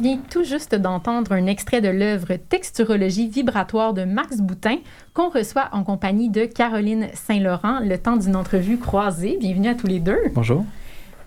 vient 0.00 0.18
tout 0.30 0.44
juste 0.44 0.74
d'entendre 0.74 1.32
un 1.32 1.46
extrait 1.46 1.80
de 1.80 1.88
l'œuvre 1.88 2.36
Texturologie 2.48 3.28
vibratoire 3.28 3.92
de 3.92 4.04
Max 4.04 4.38
Boutin 4.38 4.76
qu'on 5.14 5.28
reçoit 5.28 5.68
en 5.72 5.84
compagnie 5.84 6.30
de 6.30 6.46
Caroline 6.46 7.08
Saint-Laurent 7.14 7.80
le 7.80 7.98
temps 7.98 8.16
d'une 8.16 8.36
entrevue 8.36 8.78
croisée. 8.78 9.36
Bienvenue 9.38 9.68
à 9.68 9.74
tous 9.74 9.86
les 9.86 10.00
deux. 10.00 10.18
Bonjour. 10.34 10.64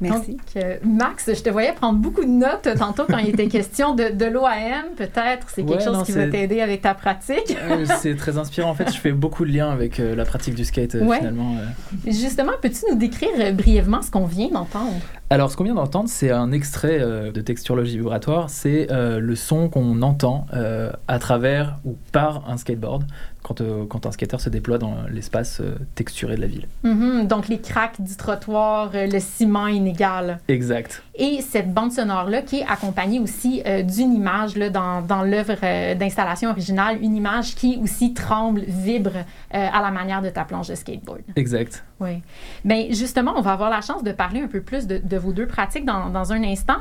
Merci. 0.10 0.32
Donc, 0.32 0.42
euh, 0.64 0.78
Max, 0.84 1.30
je 1.34 1.42
te 1.42 1.50
voyais 1.50 1.74
prendre 1.74 2.00
beaucoup 2.00 2.24
de 2.24 2.30
notes 2.30 2.68
tantôt 2.78 3.04
quand 3.10 3.18
il 3.18 3.30
était 3.30 3.48
question 3.60 3.96
de, 3.96 4.10
de 4.16 4.26
l'OAM. 4.26 4.86
Peut-être 4.96 5.48
c'est 5.50 5.64
quelque 5.64 5.80
Ouais, 5.80 5.84
chose 5.84 5.98
non, 5.98 6.04
qui 6.04 6.12
va 6.12 6.28
t'aider 6.28 6.62
avec 6.62 6.82
ta 6.82 6.94
pratique. 6.94 7.58
Euh, 7.64 7.86
c'est 8.02 8.16
très 8.16 8.38
inspirant. 8.38 8.70
En 8.70 8.74
fait, 8.76 8.92
je 8.92 8.98
fais 9.00 9.12
beaucoup 9.14 9.46
de 9.46 9.52
liens 9.52 9.70
avec 9.72 10.00
euh, 10.00 10.16
la 10.16 10.26
pratique 10.26 10.54
du 10.56 10.66
skate 10.66 10.96
euh, 10.96 11.06
Ouais. 11.06 11.18
finalement. 11.18 11.56
euh. 11.58 12.12
Justement, 12.12 12.52
peux-tu 12.62 12.80
nous 12.92 12.98
décrire 12.98 13.30
euh, 13.40 13.52
brièvement 13.52 14.02
ce 14.02 14.12
qu'on 14.12 14.26
vient 14.26 14.50
d'entendre? 14.50 14.92
Alors, 15.30 15.50
ce 15.50 15.58
qu'on 15.58 15.64
vient 15.64 15.74
d'entendre, 15.76 16.10
c'est 16.10 16.30
un 16.32 16.52
extrait 16.52 16.98
euh, 17.00 17.32
de 17.32 17.42
texturologie 17.42 17.98
vibratoire. 17.98 18.50
C'est 18.50 18.92
euh, 18.92 19.20
le 19.20 19.36
son 19.36 19.70
qu'on 19.70 20.02
entend 20.02 20.46
euh, 20.54 20.92
à 21.08 21.20
travers 21.20 21.80
ou 21.86 21.96
par 22.12 22.44
un 22.50 22.58
skateboard 22.58 23.06
quand, 23.44 23.62
euh, 23.62 23.86
quand 23.86 24.06
un 24.06 24.12
skater 24.12 24.40
se 24.40 24.50
déploie 24.50 24.78
dans 24.78 24.96
l'espace 25.12 25.60
euh, 25.60 25.76
texturé 25.96 26.36
de 26.36 26.42
la 26.42 26.48
ville. 26.48 26.68
Mhm, 26.84 27.28
donc, 27.28 27.48
les 27.50 27.60
craques 27.60 28.02
du 28.02 28.16
trottoir, 28.16 28.92
euh, 28.96 29.06
le 29.06 29.20
ciment 29.20 29.68
inégal. 29.68 30.40
Exact. 30.48 31.04
Et 31.16 31.42
cette 31.42 31.74
bande 31.74 31.92
sonore-là 31.92 32.42
qui 32.42 32.60
est 32.60 32.66
accompagnée 32.66 33.20
aussi 33.20 33.62
euh, 33.66 33.84
d'une 33.84 34.14
image 34.14 34.56
là, 34.56 34.70
dans, 34.70 35.02
dans 35.02 35.24
l'œuvre 35.24 35.56
d'installation 35.96 36.50
originale, 36.50 36.98
une 37.02 37.16
image 37.16 37.54
qui 37.56 37.78
aussi 37.84 38.14
tremble, 38.14 38.62
vibre 38.68 39.12
à 39.52 39.82
la 39.82 39.92
manière 39.92 40.22
de 40.22 40.30
ta 40.30 40.46
planche 40.46 40.70
de 40.70 40.76
skateboard. 40.76 41.22
Exact. 41.36 41.84
Oui. 42.00 42.22
Bien, 42.66 42.88
justement, 42.90 43.34
on 43.36 43.42
va 43.42 43.52
avoir 43.54 43.70
la 43.70 43.82
chance 43.82 44.04
de 44.04 44.12
parler 44.12 44.42
un 44.42 44.48
peu 44.48 44.62
plus 44.62 44.88
de, 44.88 44.98
de 44.98 45.18
vos 45.18 45.34
deux 45.34 45.46
pratiques 45.46 45.86
dans, 45.86 46.10
dans 46.10 46.34
un 46.34 46.44
instant. 46.44 46.78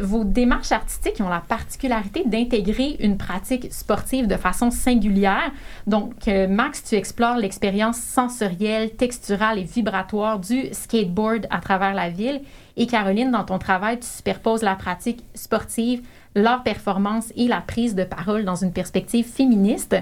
Vos 0.00 0.24
démarches 0.24 0.72
artistiques 0.72 1.20
ont 1.20 1.28
la 1.28 1.42
particularité 1.46 2.24
d'intégrer 2.26 2.96
une 3.00 3.16
pratique 3.16 3.72
sportive 3.72 4.26
de 4.26 4.36
façon 4.36 4.70
singulière. 4.70 5.52
Donc, 5.86 5.97
euh, 6.28 6.48
Max, 6.48 6.84
tu 6.84 6.94
explores 6.94 7.36
l'expérience 7.36 7.98
sensorielle, 7.98 8.90
texturale 8.90 9.58
et 9.58 9.64
vibratoire 9.64 10.38
du 10.38 10.68
skateboard 10.72 11.46
à 11.50 11.60
travers 11.60 11.94
la 11.94 12.10
ville. 12.10 12.42
Et 12.76 12.86
Caroline, 12.86 13.30
dans 13.30 13.44
ton 13.44 13.58
travail, 13.58 13.98
tu 14.00 14.06
superposes 14.06 14.62
la 14.62 14.74
pratique 14.74 15.24
sportive, 15.34 16.02
leur 16.34 16.62
performance 16.62 17.32
et 17.36 17.48
la 17.48 17.60
prise 17.60 17.94
de 17.94 18.04
parole 18.04 18.44
dans 18.44 18.56
une 18.56 18.72
perspective 18.72 19.26
féministe. 19.26 19.96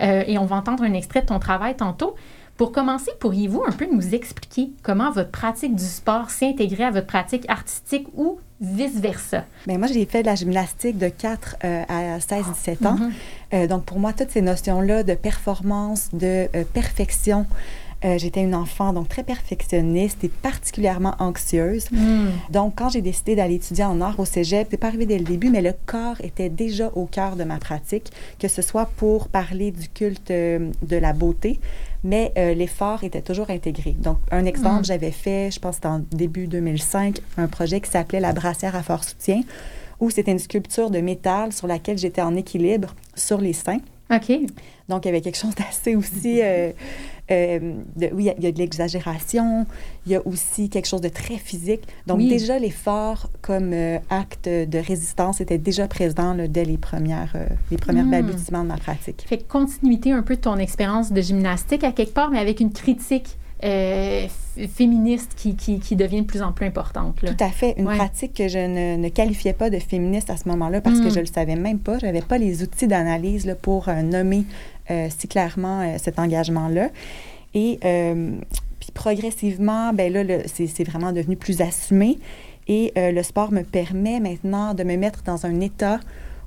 Euh, 0.00 0.24
et 0.26 0.38
on 0.38 0.44
va 0.44 0.56
entendre 0.56 0.84
un 0.84 0.92
extrait 0.92 1.22
de 1.22 1.26
ton 1.26 1.38
travail 1.38 1.76
tantôt. 1.76 2.14
Pour 2.56 2.72
commencer, 2.72 3.10
pourriez-vous 3.20 3.64
un 3.66 3.72
peu 3.72 3.86
nous 3.90 4.14
expliquer 4.14 4.70
comment 4.82 5.10
votre 5.10 5.30
pratique 5.30 5.74
du 5.74 5.84
sport 5.84 6.30
s'est 6.30 6.48
intégrée 6.48 6.84
à 6.84 6.90
votre 6.90 7.06
pratique 7.06 7.44
artistique 7.48 8.06
ou 8.14 8.38
vice-versa? 8.60 9.44
Ben, 9.66 9.78
moi, 9.78 9.88
j'ai 9.88 10.04
fait 10.06 10.22
de 10.22 10.26
la 10.26 10.34
gymnastique 10.34 10.98
de 10.98 11.08
4 11.08 11.56
euh, 11.64 11.82
à 11.88 12.18
16-17 12.18 12.86
ans. 12.86 12.94
Mhm. 12.94 13.12
Euh, 13.54 13.66
donc, 13.66 13.84
pour 13.84 13.98
moi, 13.98 14.12
toutes 14.12 14.30
ces 14.30 14.42
notions-là 14.42 15.02
de 15.02 15.14
performance, 15.14 16.08
de 16.12 16.48
euh, 16.54 16.64
perfection, 16.72 17.46
euh, 18.04 18.18
j'étais 18.18 18.42
une 18.42 18.54
enfant 18.54 18.92
donc 18.92 19.08
très 19.08 19.22
perfectionniste 19.22 20.22
et 20.22 20.28
particulièrement 20.28 21.14
anxieuse. 21.18 21.90
Mm. 21.90 22.26
Donc, 22.50 22.74
quand 22.76 22.90
j'ai 22.90 23.00
décidé 23.00 23.36
d'aller 23.36 23.54
étudier 23.54 23.84
en 23.84 24.00
art 24.00 24.20
au 24.20 24.24
cégep, 24.26 24.68
c'est 24.70 24.76
pas 24.76 24.88
arrivé 24.88 25.06
dès 25.06 25.18
le 25.18 25.24
début, 25.24 25.48
mais 25.50 25.62
le 25.62 25.72
corps 25.86 26.20
était 26.22 26.50
déjà 26.50 26.90
au 26.94 27.06
cœur 27.06 27.36
de 27.36 27.44
ma 27.44 27.58
pratique, 27.58 28.12
que 28.38 28.48
ce 28.48 28.60
soit 28.60 28.86
pour 28.96 29.28
parler 29.28 29.70
du 29.70 29.88
culte 29.88 30.30
euh, 30.30 30.70
de 30.82 30.96
la 30.96 31.14
beauté, 31.14 31.58
mais 32.04 32.32
euh, 32.36 32.52
l'effort 32.54 33.02
était 33.02 33.22
toujours 33.22 33.48
intégré. 33.50 33.92
Donc, 33.98 34.18
un 34.30 34.44
exemple, 34.44 34.82
Mm. 34.82 34.84
j'avais 34.84 35.10
fait, 35.10 35.50
je 35.50 35.58
pense 35.58 35.78
en 35.84 36.00
début 36.10 36.46
2005, 36.48 37.20
un 37.38 37.46
projet 37.46 37.80
qui 37.80 37.90
s'appelait 37.90 38.20
La 38.20 38.32
brassière 38.32 38.76
à 38.76 38.82
fort 38.82 39.04
soutien, 39.04 39.40
où 40.00 40.10
c'était 40.10 40.32
une 40.32 40.38
sculpture 40.38 40.90
de 40.90 41.00
métal 41.00 41.52
sur 41.52 41.66
laquelle 41.66 41.96
j'étais 41.96 42.20
en 42.20 42.36
équilibre 42.36 42.94
sur 43.14 43.40
les 43.40 43.54
seins. 43.54 43.80
OK. 44.12 44.30
Donc, 44.88 45.04
il 45.04 45.08
y 45.08 45.10
avait 45.10 45.22
quelque 45.22 45.38
chose 45.38 45.54
d'assez 45.54 45.96
aussi... 45.96 46.42
euh, 47.30 47.58
de- 47.96 48.10
oui, 48.12 48.22
il 48.22 48.26
y 48.26 48.30
a- 48.30 48.34
il 48.38 48.44
y, 48.44 48.46
a 48.46 48.52
de 48.52 48.58
l'exagération, 48.58 49.66
il 50.06 50.12
y 50.12 50.14
a 50.14 50.26
aussi 50.26 50.68
quelque 50.68 50.86
chose 50.86 51.00
de 51.00 51.08
très 51.08 51.36
physique. 51.36 51.82
Donc, 52.06 52.18
Oui. 52.18 52.28
déjà, 52.28 52.58
l'effort 52.58 53.30
comme 53.42 53.72
euh, 53.72 53.98
acte 54.10 54.48
de 54.48 54.78
résistance 54.78 55.40
était 55.40 55.58
déjà 55.58 55.88
présent 55.88 56.34
là, 56.34 56.46
dès 56.48 56.64
les 56.64 56.78
premières, 56.78 57.32
euh, 57.34 57.46
les 57.70 57.76
premières 57.78 58.04
Mm. 58.06 58.10
balbutiements 58.10 58.62
de 58.62 58.68
ma 58.68 58.76
pratique. 58.76 59.24
Fait 59.28 59.38
que 59.38 59.44
continuité 59.48 60.12
un 60.12 60.22
peu 60.22 60.36
de 60.36 60.40
ton 60.40 60.56
expérience 60.56 61.12
de 61.12 61.20
gymnastique 61.20 61.82
à 61.84 61.92
quelque 61.92 62.12
part, 62.14 62.30
mais 62.30 62.38
avec 62.38 62.60
une 62.60 62.72
critique 62.72 63.36
euh, 63.64 64.26
féministe 64.74 65.32
qui, 65.34 65.56
qui, 65.56 65.80
qui 65.80 65.96
devient 65.96 66.20
de 66.20 66.26
plus 66.26 66.42
en 66.42 66.52
plus 66.52 66.66
importante. 66.66 67.22
là. 67.22 67.32
Tout 67.32 67.42
à 67.42 67.48
fait. 67.48 67.74
Une 67.78 67.86
Ouais. 67.88 67.96
pratique 67.96 68.34
que 68.34 68.48
je 68.48 68.58
ne, 68.58 68.96
ne 69.02 69.08
qualifiais 69.08 69.54
pas 69.54 69.70
de 69.70 69.78
féministe 69.78 70.28
à 70.28 70.36
ce 70.36 70.46
moment-là 70.50 70.82
parce 70.82 71.00
que 71.00 71.08
je 71.08 71.20
le 71.20 71.26
savais 71.26 71.56
même 71.56 71.78
pas. 71.78 71.98
Je 71.98 72.04
n'avais 72.04 72.20
pas 72.20 72.36
les 72.36 72.62
outils 72.62 72.86
d'analyse 72.86 73.56
pour 73.62 73.88
euh, 73.88 74.02
nommer 74.02 74.44
si 75.10 75.28
clairement 75.28 75.80
euh, 75.82 75.96
cet 76.02 76.18
engagement-là. 76.18 76.90
Et 77.54 77.78
euh, 77.84 78.32
puis 78.80 78.90
progressivement, 78.92 79.92
ben 79.92 80.12
là, 80.12 80.22
le- 80.24 80.42
c'est 80.46 80.66
c'est 80.66 80.84
vraiment 80.84 81.12
devenu 81.12 81.36
plus 81.36 81.60
assumé. 81.60 82.18
Et 82.68 82.92
euh, 82.98 83.12
le 83.12 83.22
sport 83.22 83.52
me 83.52 83.62
permet 83.62 84.18
maintenant 84.20 84.74
de 84.74 84.82
me 84.84 84.96
mettre 84.96 85.22
dans 85.22 85.46
un 85.46 85.60
état 85.60 86.00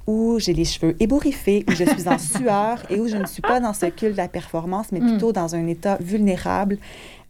où 0.06 0.38
j'ai 0.40 0.54
les 0.54 0.66
cheveux 0.66 0.96
ébouriffés, 1.00 1.64
où 1.68 1.72
je 1.72 1.84
suis 1.86 2.08
en 2.10 2.18
sueur 2.38 2.84
et 2.90 3.00
où 3.00 3.08
je 3.08 3.16
ne 3.18 3.26
suis 3.26 3.42
pas 3.42 3.60
dans 3.60 3.74
ce 3.74 3.86
culte 3.86 4.14
de 4.14 4.18
la 4.18 4.28
performance, 4.28 4.88
mais 4.92 5.00
Mm. 5.00 5.08
plutôt 5.12 5.32
dans 5.32 5.56
un 5.56 5.66
état 5.68 5.98
vulnérable 6.02 6.78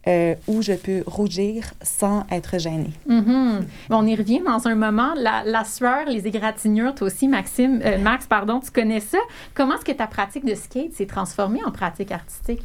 euh, 0.06 0.34
où 0.46 0.62
je 0.62 0.72
peux 0.72 1.02
rougir 1.06 1.64
sans 1.82 2.26
être 2.30 2.58
gênée. 2.58 2.92
Mhm. 3.06 3.66
On 3.90 4.06
y 4.06 4.14
revient 4.14 4.40
dans 4.44 4.66
un 4.66 4.74
moment. 4.74 5.12
La, 5.16 5.42
la 5.44 5.64
sueur, 5.64 6.06
les 6.06 6.26
égratignures, 6.26 6.94
toi 6.94 7.08
aussi, 7.08 7.28
Maxime, 7.28 7.80
euh, 7.84 7.98
Max, 7.98 8.26
pardon, 8.26 8.60
tu 8.60 8.70
connais 8.70 9.00
ça. 9.00 9.18
Comment 9.54 9.76
est-ce 9.76 9.84
que 9.84 9.92
ta 9.92 10.06
pratique 10.06 10.44
de 10.44 10.54
skate 10.54 10.94
s'est 10.94 11.06
transformée 11.06 11.62
en 11.64 11.70
pratique 11.70 12.12
artistique? 12.12 12.62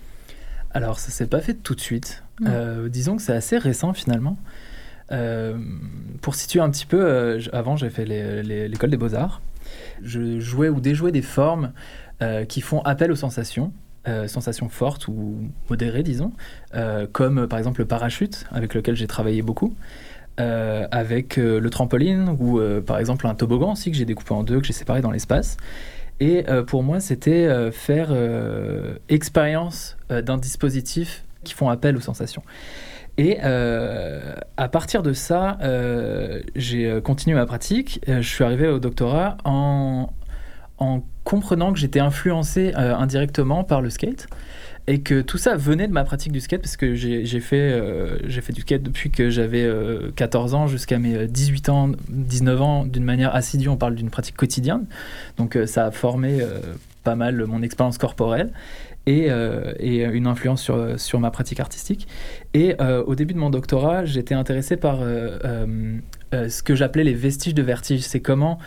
Alors, 0.72 1.00
ça 1.00 1.12
s'est 1.12 1.28
pas 1.28 1.42
fait 1.42 1.54
tout 1.54 1.76
de 1.76 1.82
suite. 1.82 2.24
Mm. 2.40 2.46
Euh, 2.48 2.90
disons 2.90 3.16
que 3.16 3.22
c'est 3.22 3.34
assez 3.34 3.58
récent 3.58 3.94
finalement. 3.94 4.38
Euh, 5.12 5.58
pour 6.22 6.36
situer 6.36 6.60
un 6.60 6.70
petit 6.70 6.86
peu, 6.86 7.06
euh, 7.06 7.40
avant 7.54 7.76
j'ai 7.78 7.90
fait 7.90 8.06
l'école 8.06 8.90
des 8.90 8.98
beaux-arts. 8.98 9.42
Je 10.02 10.40
jouais 10.40 10.70
ou 10.70 10.80
déjouais 10.80 11.12
des 11.12 11.22
formes 11.22 11.72
euh, 12.22 12.46
qui 12.46 12.62
font 12.62 12.82
appel 12.82 13.12
aux 13.12 13.16
sensations, 13.16 13.72
euh, 14.08 14.28
sensations 14.28 14.70
fortes 14.70 15.08
ou 15.08 15.36
modérées, 15.70 16.04
disons, 16.04 16.32
euh, 16.76 17.08
comme 17.12 17.48
par 17.48 17.58
exemple 17.58 17.82
le 17.82 17.88
parachute, 17.88 18.46
avec 18.52 18.74
lequel 18.74 18.96
j'ai 18.96 19.08
travaillé 19.08 19.42
beaucoup, 19.42 19.76
euh, 20.40 20.88
avec 20.92 21.38
le 21.38 21.70
trampoline 21.70 22.36
ou 22.40 22.60
par 22.86 23.00
exemple 23.00 23.26
un 23.28 23.36
toboggan 23.36 23.72
aussi 23.74 23.92
que 23.92 23.98
j'ai 23.98 24.06
découpé 24.06 24.34
en 24.34 24.44
deux, 24.44 24.60
que 24.60 24.68
j'ai 24.68 24.74
séparé 24.74 25.02
dans 25.02 25.12
l'espace. 25.12 25.58
Et 26.20 26.46
pour 26.68 26.82
moi, 26.82 27.02
c'était 27.02 27.72
faire 27.72 28.14
expérience 29.10 29.98
d'un 30.10 30.38
dispositif 30.38 31.26
qui 31.44 31.54
font 31.54 31.68
appel 31.68 31.98
aux 31.98 32.02
sensations. 32.02 32.44
Et 33.18 33.40
à 33.42 34.68
partir 34.70 35.04
de 35.04 35.12
ça, 35.12 35.58
j'ai 36.56 37.02
continué 37.04 37.36
ma 37.36 37.46
pratique. 37.46 38.02
Je 38.08 38.22
suis 38.22 38.44
arrivé 38.44 38.68
au 38.68 38.80
doctorat 38.80 39.38
en 39.44 40.10
comprenant 41.26 41.74
que 41.74 41.80
j'étais 41.80 42.00
influencé 42.00 42.72
euh, 42.78 42.96
indirectement 42.96 43.66
par 43.66 43.82
le 43.82 43.90
skate 43.90 44.28
et 44.88 45.02
que 45.02 45.22
tout 45.22 45.38
ça 45.38 45.56
venait 45.56 45.88
de 45.88 45.94
ma 45.94 46.04
pratique 46.04 46.32
du 46.32 46.40
skate 46.40 46.62
parce 46.62 46.78
que 46.78 46.94
j'ai 46.94 47.40
fait, 47.40 47.72
euh, 47.74 48.30
fait 48.30 48.54
du 48.54 48.62
skate 48.62 48.84
depuis 48.84 49.10
que 49.10 49.30
j'avais 49.30 49.64
euh, 49.64 50.12
14 50.16 50.54
ans 50.54 50.68
jusqu'à 50.68 51.00
mes 51.00 51.16
euh, 51.16 51.28
18 51.28 51.70
ans, 51.70 51.92
19 52.10 52.62
ans 52.62 52.86
d'une 52.86 53.04
manière 53.04 53.36
assidue. 53.36 53.68
On 53.68 53.78
parle 53.78 53.96
d'une 53.96 54.12
pratique 54.12 54.38
quotidienne. 54.38 54.86
Donc 55.38 55.56
euh, 55.56 55.66
ça 55.66 55.88
a 55.88 55.92
formé 55.92 56.42
euh, 56.42 56.60
pas 57.04 57.16
mal 57.16 57.44
mon 57.46 57.64
expérience 57.64 57.98
corporelle 57.98 58.52
et, 59.06 59.28
euh, 59.30 59.74
et 59.80 60.04
une 60.04 60.28
influence 60.28 60.62
sur, 60.62 61.00
sur 61.00 61.20
ma 61.20 61.32
pratique 61.32 61.60
artistique. 61.60 62.08
Et 62.54 62.76
euh, 62.82 63.04
au 63.04 63.16
début 63.16 63.34
de 63.34 63.40
mon 63.40 63.50
doctorat, 63.50 64.06
j'étais 64.06 64.36
intéressé 64.36 64.78
par 64.78 65.02
euh, 65.02 65.38
euh, 65.44 65.98
euh, 66.34 66.50
ce 66.50 66.64
que 66.64 66.76
j'appelais 66.76 67.04
les 67.04 67.14
vestiges 67.14 67.54
de 67.54 67.62
vertige. 67.62 68.02
C'est 68.02 68.20
comment 68.22 68.60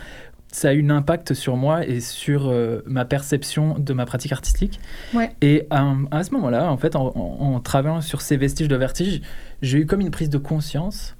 ça 0.51 0.69
a 0.69 0.73
eu 0.73 0.83
un 0.83 0.89
impact 0.89 1.33
sur 1.33 1.55
moi 1.57 1.85
et 1.85 1.99
sur 1.99 2.47
euh, 2.49 2.81
ma 2.87 3.05
perception 3.05 3.77
de 3.77 3.93
ma 3.93 4.05
pratique 4.05 4.31
artistique. 4.31 4.79
Ouais. 5.13 5.31
Et 5.41 5.67
à, 5.69 5.93
à 6.11 6.23
ce 6.23 6.31
moment-là, 6.31 6.71
en 6.71 6.77
fait, 6.77 6.95
en, 6.95 7.07
en- 7.15 7.53
en 7.55 7.59
travaillant 7.59 8.01
sur 8.01 8.21
ces 8.21 8.35
vestiges 8.37 8.67
de 8.67 8.75
vertige, 8.75 9.21
j'ai 9.61 9.79
eu 9.79 9.85
comme 9.85 10.01
une 10.01 10.11
prise 10.11 10.29
de 10.29 10.37
conscience 10.39 11.15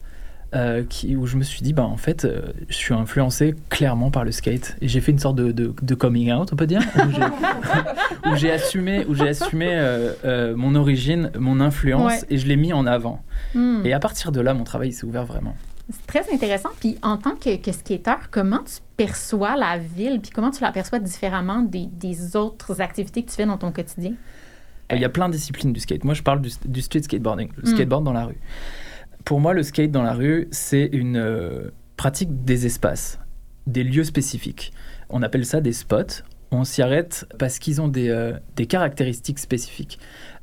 euh, 0.55 0.83
qui, 0.89 1.15
où 1.15 1.27
je 1.27 1.37
me 1.37 1.43
suis 1.43 1.61
dit, 1.61 1.73
bah, 1.73 1.83
en 1.85 1.97
fait, 1.97 2.25
euh, 2.25 2.41
je 2.69 2.75
suis 2.75 2.95
influencé 2.95 3.53
clairement 3.69 4.09
par 4.09 4.23
le 4.25 4.31
skate. 4.31 4.77
Et 4.81 4.87
j'ai 4.87 4.99
fait 4.99 5.11
une 5.11 5.19
sorte 5.19 5.35
de, 5.35 5.51
de- 5.51 5.75
de 5.79 5.93
coming 5.95 6.31
out, 6.33 6.49
on 6.51 6.55
peut 6.55 6.65
dire, 6.65 6.81
où 8.25 8.35
j'ai- 8.35 8.49
assumé, 8.51 9.05
où 9.07 9.13
j'ai 9.13 9.27
assumé 9.27 9.67
euh, 9.71 10.55
mon 10.55 10.73
origine, 10.73 11.29
mon 11.37 11.59
influence, 11.59 12.13
Ouais. 12.13 12.19
et 12.31 12.37
je 12.39 12.47
l'ai 12.47 12.55
mis 12.55 12.73
en 12.73 12.87
avant. 12.87 13.21
Hmm. 13.53 13.81
Et 13.85 13.93
à 13.93 13.99
partir 13.99 14.31
de 14.31 14.41
là, 14.41 14.55
mon 14.55 14.63
travail 14.63 14.91
s'est 14.91 15.05
ouvert 15.05 15.25
vraiment. 15.25 15.55
C'est 15.89 16.05
très 16.07 16.33
intéressant. 16.33 16.69
Puis 16.79 16.97
en 17.01 17.17
tant 17.17 17.35
que, 17.35 17.55
que 17.57 17.71
skater, 17.71 18.15
comment 18.31 18.59
tu 18.59 18.75
perçois 18.97 19.55
la 19.55 19.77
ville, 19.77 20.19
puis 20.21 20.31
comment 20.31 20.51
tu 20.51 20.61
l'aperçois 20.61 20.99
différemment 20.99 21.61
des, 21.61 21.87
des 21.87 22.35
autres 22.35 22.79
activités 22.81 23.23
que 23.23 23.29
tu 23.29 23.35
fais 23.35 23.45
dans 23.45 23.57
ton 23.57 23.71
quotidien? 23.71 24.13
Il 24.91 24.99
y 24.99 25.05
a 25.05 25.09
plein 25.09 25.27
de 25.29 25.33
disciplines 25.33 25.71
du 25.73 25.79
skate. 25.79 26.03
Moi, 26.03 26.13
je 26.15 26.23
parle 26.23 26.41
du, 26.41 26.49
du 26.65 26.81
street 26.81 27.03
skateboarding, 27.03 27.49
le 27.57 27.63
Mm. 27.63 27.75
skateboard 27.75 28.03
dans 28.03 28.13
la 28.13 28.25
rue. 28.25 28.37
Pour 29.25 29.39
moi, 29.39 29.53
le 29.53 29.63
skate 29.63 29.91
dans 29.91 30.01
la 30.03 30.13
rue, 30.13 30.47
c'est 30.51 30.85
une 30.91 31.17
euh, 31.17 31.69
pratique 31.97 32.43
des 32.43 32.65
espaces, 32.65 33.19
des 33.67 33.83
lieux 33.83 34.03
spécifiques. 34.03 34.71
On 35.09 35.21
appelle 35.21 35.45
ça 35.45 35.61
des 35.61 35.73
spots. 35.73 36.23
On 36.51 36.63
s'y 36.63 36.81
arrête 36.81 37.27
parce 37.37 37.59
qu'ils 37.59 37.79
ont 37.81 37.87
des, 37.87 38.09
euh, 38.09 38.33
des 38.55 38.65
caractéristiques 38.65 39.37
spécifiques, 39.37 39.99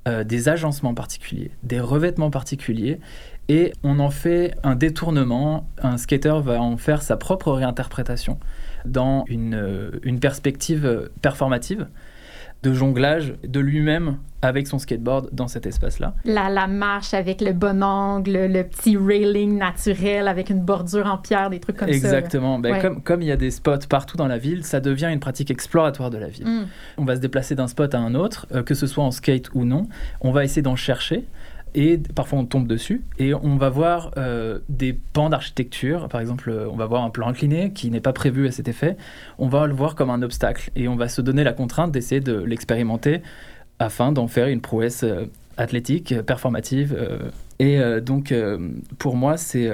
euh, 0.07 0.23
des 0.23 0.49
agencements 0.49 0.95
particuliers, 0.95 1.51
des 1.65 1.81
revêtements 1.81 2.31
particuliers, 2.31 3.01
et 3.49 3.73
on 3.83 3.99
en 4.01 4.11
fait 4.11 4.55
un 4.63 4.75
détournement. 4.75 5.69
Un 5.83 5.97
skater 5.99 6.35
va 6.43 6.61
en 6.61 6.77
faire 6.77 7.03
sa 7.03 7.17
propre 7.17 7.53
réinterprétation 7.53 8.39
dans 8.85 9.25
une, 9.29 9.55
euh, 9.55 9.91
une 10.03 10.21
perspective 10.21 11.11
performative 11.23 11.87
de 12.63 12.73
jonglage 12.73 13.35
de 13.47 13.61
lui-même 13.61 14.17
avec 14.43 14.67
son 14.67 14.79
skateboard 14.79 15.29
dans 15.33 15.47
cet 15.47 15.67
espace-là. 15.67 16.15
La, 16.25 16.49
la 16.49 16.67
marche 16.67 17.15
avec 17.15 17.41
le 17.41 17.53
bon 17.53 17.83
angle, 17.83 18.47
le 18.47 18.63
petit 18.65 18.97
railing 18.97 19.59
naturel 19.59 20.27
avec 20.27 20.51
une 20.51 20.61
bordure 20.61 21.07
en 21.07 21.19
pierre, 21.19 21.51
des 21.51 21.61
trucs 21.61 21.77
comme 21.77 21.89
Exactement. 21.89 22.59
Ben, 22.59 22.73
Ouais. 22.75 22.81
comme, 22.81 23.03
comme 23.03 23.23
il 23.23 23.29
y 23.29 23.33
a 23.33 23.37
des 23.37 23.51
spots 23.51 23.87
partout 23.89 24.17
dans 24.17 24.27
la 24.27 24.39
ville, 24.39 24.65
ça 24.65 24.81
devient 24.81 25.11
une 25.13 25.21
pratique 25.21 25.51
exploratoire 25.51 26.11
de 26.11 26.19
la 26.19 26.29
ville. 26.29 26.45
ça. 26.45 26.51
Hmm. 26.51 26.67
On 26.99 27.05
va 27.05 27.17
se 27.17 27.21
déplacer 27.21 27.55
d'un 27.55 27.69
spot 27.69 27.95
à 27.95 27.99
un 27.99 28.15
autre, 28.15 28.47
euh, 28.53 28.63
que 28.63 28.75
ce 28.75 28.87
soit 28.87 29.05
en 29.05 29.11
skate 29.11 29.51
ou 29.55 29.65
non. 29.65 29.87
On 30.21 30.33
va 30.33 30.43
essayer 30.45 30.63
d'en 30.63 30.77
chercher. 30.77 31.25
Et 31.79 31.99
parfois 31.99 32.39
on 32.39 32.47
tombe 32.47 32.67
dessus 32.67 33.05
et 33.19 33.35
on 33.35 33.57
va 33.57 33.69
voir 33.69 34.11
euh, 34.17 34.61
des 34.71 34.95
pans 34.95 35.29
d'architecture. 35.29 36.09
Par 36.09 36.23
exemple, 36.23 36.49
euh, 36.49 36.67
on 36.71 36.75
va 36.75 36.87
voir 36.87 37.05
un 37.05 37.11
plan 37.11 37.29
incliné 37.29 37.71
qui 37.71 37.91
n'est 37.91 38.01
pas 38.01 38.15
prévu 38.15 38.49
à 38.49 38.51
cet 38.51 38.67
effet. 38.67 38.97
On 39.39 39.49
va 39.49 39.67
le 39.67 39.75
voir 39.75 39.95
comme 39.95 40.09
un 40.09 40.23
obstacle 40.23 40.71
et 40.75 40.89
on 40.89 40.97
va 40.97 41.09
se 41.09 41.21
donner 41.21 41.45
la 41.45 41.53
contrainte 41.53 41.93
d'essayer 41.93 42.23
de 42.23 42.33
l'expérimenter 42.33 43.21
afin 43.79 44.11
d'en 44.11 44.27
faire 44.27 44.47
une 44.47 44.63
prouesse 44.63 45.03
euh, 45.03 45.27
athlétique, 45.59 46.15
performative. 46.23 46.97
Et 47.59 47.81
donc, 48.03 48.35
pour 48.99 49.17
moi, 49.17 49.39
c'est 49.39 49.71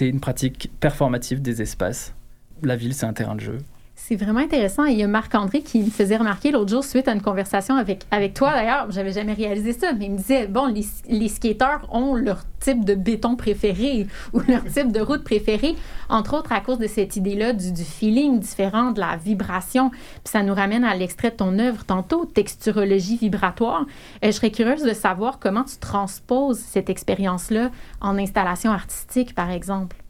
une 0.00 0.20
pratique 0.20 0.70
performative 0.78 1.42
des 1.42 1.60
espaces. 1.60 2.14
La 2.62 2.76
ville, 2.76 2.94
c'est 2.94 3.06
un 3.06 3.12
terrain 3.12 3.34
de 3.34 3.40
jeu. 3.40 3.58
C'est 4.06 4.16
vraiment 4.16 4.40
intéressant. 4.40 4.84
Et 4.84 4.92
il 4.92 4.98
y 4.98 5.02
a 5.02 5.08
Marc-André 5.08 5.62
qui 5.62 5.78
me 5.78 5.88
faisait 5.88 6.18
remarquer 6.18 6.50
l'autre 6.50 6.68
jour, 6.68 6.84
suite 6.84 7.08
à 7.08 7.12
une 7.12 7.22
conversation 7.22 7.76
avec, 7.76 8.04
avec 8.10 8.34
toi 8.34 8.52
d'ailleurs, 8.52 8.90
j'avais 8.90 9.12
jamais 9.12 9.32
réalisé 9.32 9.72
ça, 9.72 9.94
mais 9.94 10.04
il 10.04 10.12
me 10.12 10.16
disait, 10.18 10.46
bon, 10.46 10.66
les, 10.66 10.84
les 11.08 11.28
skateurs 11.28 11.88
ont 11.90 12.14
leur 12.14 12.42
type 12.60 12.84
de 12.84 12.94
béton 12.94 13.34
préféré 13.34 14.06
ou 14.34 14.40
leur 14.40 14.62
type 14.64 14.92
de 14.92 15.00
route 15.00 15.24
préférée, 15.24 15.74
entre 16.10 16.36
autres 16.36 16.52
à 16.52 16.60
cause 16.60 16.78
de 16.78 16.86
cette 16.86 17.16
idée-là 17.16 17.54
du, 17.54 17.72
du 17.72 17.82
feeling 17.82 18.40
différent, 18.40 18.90
de 18.90 19.00
la 19.00 19.16
vibration. 19.16 19.88
Puis 19.88 20.20
ça 20.24 20.42
nous 20.42 20.54
ramène 20.54 20.84
à 20.84 20.94
l'extrait 20.94 21.30
de 21.30 21.36
ton 21.36 21.58
œuvre 21.58 21.86
tantôt, 21.86 22.26
Texturologie 22.26 23.16
vibratoire. 23.16 23.86
Et 24.20 24.26
je 24.26 24.32
serais 24.32 24.50
curieuse 24.50 24.82
de 24.82 24.92
savoir 24.92 25.38
comment 25.38 25.64
tu 25.64 25.78
transposes 25.78 26.58
cette 26.58 26.90
expérience-là 26.90 27.70
en 28.02 28.18
installation 28.18 28.70
artistique, 28.70 29.34
par 29.34 29.50
exemple. 29.50 30.03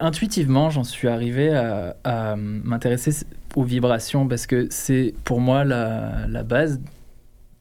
Intuitivement, 0.00 0.70
j'en 0.70 0.84
suis 0.84 1.08
arrivé 1.08 1.54
à, 1.54 1.96
à 2.04 2.36
m'intéresser 2.36 3.26
aux 3.56 3.64
vibrations 3.64 4.28
parce 4.28 4.46
que 4.46 4.68
c'est 4.70 5.14
pour 5.24 5.40
moi 5.40 5.64
la, 5.64 6.26
la 6.28 6.42
base 6.42 6.80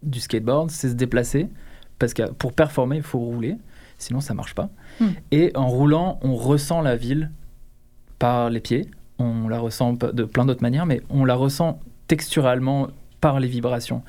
du 0.04 0.20
skateboard, 0.20 0.70
c'est 0.70 0.90
se 0.90 0.94
déplacer. 0.94 1.50
Parce 2.00 2.14
que 2.14 2.32
pour 2.32 2.54
performer, 2.54 2.98
il 2.98 3.04
faut 3.04 3.20
rouler, 3.20 3.56
sinon 3.98 4.20
ça 4.20 4.34
marche 4.34 4.54
pas. 4.54 4.70
Hmm. 5.00 5.10
Et 5.32 5.52
en 5.56 5.68
roulant, 5.68 6.20
on 6.22 6.36
ressent 6.36 6.82
la 6.82 6.96
ville 6.96 7.32
par 8.20 8.50
les 8.50 8.60
pieds. 8.60 8.90
On 9.20 9.48
la 9.48 9.60
ressent 9.60 9.94
de 9.94 10.24
plein 10.24 10.46
d'autres 10.46 10.62
manières, 10.62 10.86
mais 10.86 11.02
on 11.10 11.26
la 11.26 11.34
ressent 11.34 11.80
texturalement 12.08 12.90
par 13.20 13.40
les 13.40 13.48
vibrations. 13.48 14.04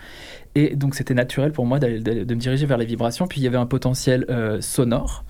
Et 0.54 0.76
donc 0.76 0.94
c'était 0.94 1.14
naturel 1.14 1.52
pour 1.52 1.64
moi 1.64 1.78
de 1.78 1.88
me 1.88 2.34
diriger 2.34 2.66
vers 2.66 2.76
les 2.76 2.84
vibrations. 2.84 3.26
Puis 3.26 3.40
il 3.40 3.44
y 3.44 3.46
avait 3.46 3.56
un 3.56 3.66
potentiel 3.66 4.26
euh, 4.28 4.60
sonore, 4.60 5.24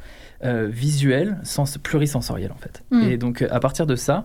euh, 0.44 0.68
visuel, 0.70 1.38
sens, 1.42 1.78
plurisensoriel 1.78 2.52
en 2.52 2.56
fait. 2.56 2.84
Mm. 2.90 3.02
Et 3.02 3.16
donc 3.16 3.42
à 3.42 3.60
partir 3.60 3.86
de 3.86 3.96
ça, 3.96 4.24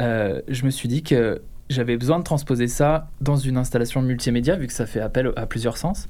euh, 0.00 0.40
je 0.48 0.64
me 0.64 0.70
suis 0.70 0.88
dit 0.88 1.02
que 1.02 1.42
j'avais 1.70 1.96
besoin 1.96 2.18
de 2.18 2.24
transposer 2.24 2.66
ça 2.66 3.08
dans 3.20 3.36
une 3.36 3.56
installation 3.56 4.02
multimédia, 4.02 4.56
vu 4.56 4.66
que 4.66 4.72
ça 4.72 4.86
fait 4.86 5.00
appel 5.00 5.32
à 5.36 5.46
plusieurs 5.46 5.76
sens. 5.78 6.08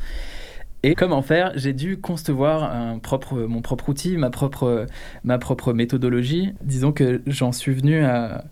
Et 0.83 0.95
comment 0.97 1.23
faire 1.23 1.53
J'ai 1.55 1.73
dû 1.73 1.99
concevoir 1.99 2.65
un 2.75 2.99
propre, 2.99 3.39
mon 3.43 3.63
propre 3.63 3.89
outil, 3.91 4.17
ma 4.17 4.31
propre, 4.31 4.87
ma 5.23 5.39
propre 5.39 5.73
méthodologie. 5.73 6.55
Disons 6.65 6.91
que 6.91 7.23
j'en 7.29 7.53
suis 7.53 7.73
venu 7.73 8.03
à, 8.05 8.45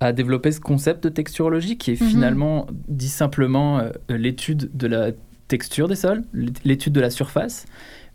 à 0.00 0.12
développer 0.12 0.52
ce 0.52 0.60
concept 0.60 1.04
de 1.04 1.08
texturologie 1.10 1.76
qui 1.76 1.90
est 1.90 2.00
Mhm. 2.00 2.08
finalement, 2.08 2.66
dit 2.88 3.08
simplement, 3.08 3.78
euh, 3.78 3.90
l'étude 4.08 4.70
de 4.74 4.86
la 4.86 5.10
texture 5.48 5.86
des 5.88 5.96
sols, 5.96 6.22
l'étude 6.64 6.92
de 6.92 7.00
la 7.00 7.10
surface. 7.10 7.66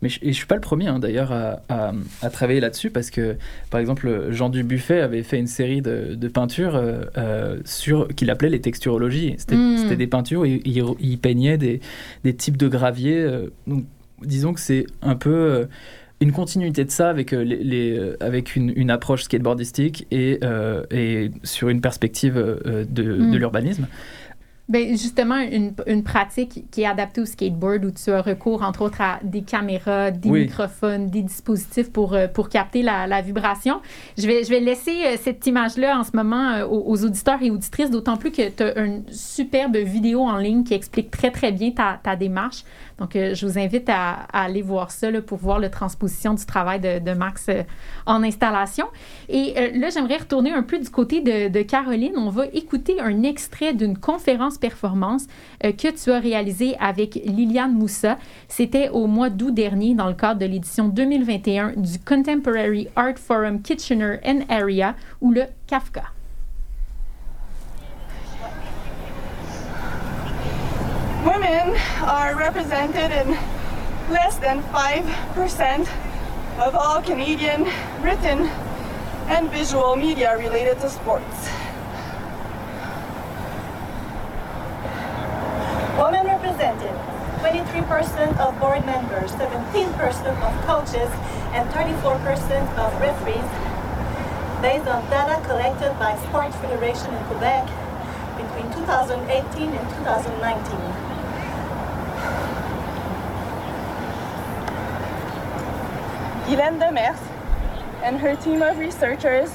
Mais 0.02 0.08
je, 0.08 0.18
et 0.22 0.32
je 0.32 0.36
suis 0.36 0.46
pas 0.46 0.56
le 0.56 0.60
premier 0.60 0.88
hein, 0.88 0.98
d'ailleurs 0.98 1.32
à, 1.32 1.62
à- 1.68 1.92
à 2.22 2.28
travailler 2.30 2.60
là-dessus 2.60 2.90
parce 2.90 3.10
que, 3.10 3.36
par 3.70 3.80
exemple, 3.80 4.26
Jean 4.30 4.48
Dubuffet 4.50 5.00
avait 5.00 5.22
fait 5.22 5.38
une 5.38 5.46
série 5.46 5.80
de, 5.80 6.14
de 6.16 6.28
peintures 6.28 6.74
euh, 6.76 7.02
euh, 7.16 7.58
sur 7.64 8.08
qu'il 8.08 8.28
appelait 8.30 8.50
les 8.50 8.60
texturologies. 8.60 9.34
C'était 9.38 9.54
Mm. 9.56 9.78
c'était 9.78 9.96
des 9.96 10.06
peintures 10.08 10.40
où 10.40 10.44
il, 10.44 10.60
il- 10.66 10.82
il 11.00 11.18
peignait 11.18 11.56
des, 11.56 11.80
des 12.24 12.34
types 12.34 12.56
de 12.56 12.68
graviers. 12.68 13.20
euh, 13.20 13.46
donc, 13.66 13.84
disons 14.22 14.52
que 14.54 14.60
c'est 14.60 14.86
un 15.02 15.14
peu 15.16 15.30
euh, 15.34 15.64
une 16.20 16.30
continuité 16.32 16.84
de 16.84 16.90
ça 16.90 17.08
avec, 17.10 17.32
euh, 17.32 17.42
les, 17.42 17.56
les, 17.64 17.98
euh, 17.98 18.16
avec 18.20 18.54
une, 18.54 18.72
une 18.76 18.90
approche 18.90 19.24
skateboardistique 19.24 20.06
et, 20.12 20.38
et 20.92 21.30
sur 21.42 21.68
une 21.68 21.80
perspective 21.80 22.34
de, 22.34 23.02
Mm. 23.02 23.30
de 23.32 23.36
l'urbanisme. 23.38 23.86
Ben 24.68 24.90
justement, 24.96 25.36
une, 25.38 25.74
une 25.86 26.04
pratique 26.04 26.64
qui 26.70 26.82
est 26.82 26.86
adaptée 26.86 27.20
au 27.20 27.26
skateboard 27.26 27.84
où 27.84 27.90
tu 27.90 28.10
as 28.10 28.22
recours, 28.22 28.62
entre 28.62 28.82
autres, 28.82 29.00
à 29.00 29.18
des 29.22 29.42
caméras, 29.42 30.12
des 30.12 30.30
Oui. 30.30 30.40
microphones, 30.42 31.08
des 31.08 31.22
dispositifs 31.22 31.90
pour, 31.92 32.14
euh, 32.14 32.28
pour 32.28 32.48
capter 32.48 32.80
la, 32.82 33.06
la 33.08 33.20
vibration. 33.20 33.80
Je 34.16 34.26
vais, 34.26 34.44
je 34.44 34.50
vais 34.50 34.60
laisser 34.60 34.96
euh, 35.04 35.16
cette 35.20 35.44
image-là 35.46 35.98
en 35.98 36.04
ce 36.04 36.12
moment 36.16 36.52
euh, 36.52 36.64
aux, 36.64 36.84
aux 36.90 37.04
auditeurs 37.04 37.42
et 37.42 37.50
auditrices, 37.50 37.90
d'autant 37.90 38.16
plus 38.16 38.30
que 38.30 38.48
tu 38.48 38.62
as 38.62 38.78
une 38.82 39.02
superbe 39.10 39.76
vidéo 39.76 40.22
en 40.22 40.38
ligne 40.38 40.62
qui 40.62 40.74
explique 40.74 41.10
très, 41.10 41.32
très 41.32 41.50
bien 41.50 41.72
ta, 41.72 41.98
ta 42.02 42.14
démarche. 42.14 42.62
Donc, 42.98 43.14
je 43.14 43.46
vous 43.46 43.58
invite 43.58 43.88
à, 43.88 44.26
à 44.32 44.44
aller 44.44 44.62
voir 44.62 44.92
ça 44.92 45.10
là, 45.10 45.20
pour 45.20 45.38
voir 45.38 45.58
la 45.58 45.70
transposition 45.70 46.34
du 46.34 46.46
travail 46.46 46.78
de, 46.78 47.00
de 47.00 47.12
Max 47.14 47.50
en 48.06 48.22
installation. 48.22 48.86
Et 49.28 49.54
là, 49.74 49.90
j'aimerais 49.90 50.18
retourner 50.18 50.52
un 50.52 50.62
peu 50.62 50.78
du 50.78 50.88
côté 50.88 51.20
de, 51.20 51.48
de 51.48 51.62
Caroline. 51.62 52.12
On 52.16 52.30
va 52.30 52.46
écouter 52.52 53.00
un 53.00 53.24
extrait 53.24 53.72
d'une 53.72 53.98
conférence 53.98 54.51
performance 54.58 55.26
euh, 55.64 55.72
que 55.72 55.88
tu 55.88 56.10
as 56.10 56.18
réalisée 56.18 56.76
avec 56.80 57.14
Liliane 57.14 57.72
Moussa. 57.72 58.18
C'était 58.48 58.88
au 58.88 59.06
mois 59.06 59.30
d'août 59.30 59.52
dernier 59.52 59.94
dans 59.94 60.08
le 60.08 60.14
cadre 60.14 60.40
de 60.40 60.46
l'édition 60.46 60.88
2021 60.88 61.72
du 61.76 61.98
Contemporary 61.98 62.88
Art 62.96 63.16
Forum 63.16 63.62
Kitchener 63.62 64.18
and 64.24 64.40
Area 64.48 64.94
ou 65.20 65.32
le 65.32 65.42
CAFCA. 65.66 66.04
Women 71.24 71.76
are 72.04 72.34
represented 72.36 73.12
in 73.12 73.36
less 74.10 74.36
than 74.38 74.60
5% 74.72 75.86
of 76.58 76.74
all 76.74 77.00
Canadian 77.00 77.64
written 78.02 78.50
and 79.28 79.48
visual 79.50 79.96
media 79.96 80.36
related 80.36 80.80
to 80.80 80.90
sports. 80.90 81.61
Women 86.02 86.26
represented 86.26 86.90
23% 87.46 88.36
of 88.40 88.58
board 88.58 88.84
members, 88.84 89.30
17% 89.30 90.42
of 90.42 90.66
coaches, 90.66 91.08
and 91.54 91.70
34% 91.70 92.76
of 92.76 93.00
referees, 93.00 93.48
based 94.60 94.88
on 94.88 95.08
data 95.10 95.40
collected 95.46 95.96
by 96.00 96.18
Sports 96.26 96.56
Federation 96.56 97.14
in 97.14 97.24
Quebec 97.26 97.68
between 98.36 98.72
2018 98.72 99.68
and 99.70 99.88
2019. 100.02 100.76
Guylaine 106.48 106.80
Demers 106.80 107.20
and 108.02 108.18
her 108.18 108.34
team 108.34 108.60
of 108.62 108.76
researchers 108.76 109.52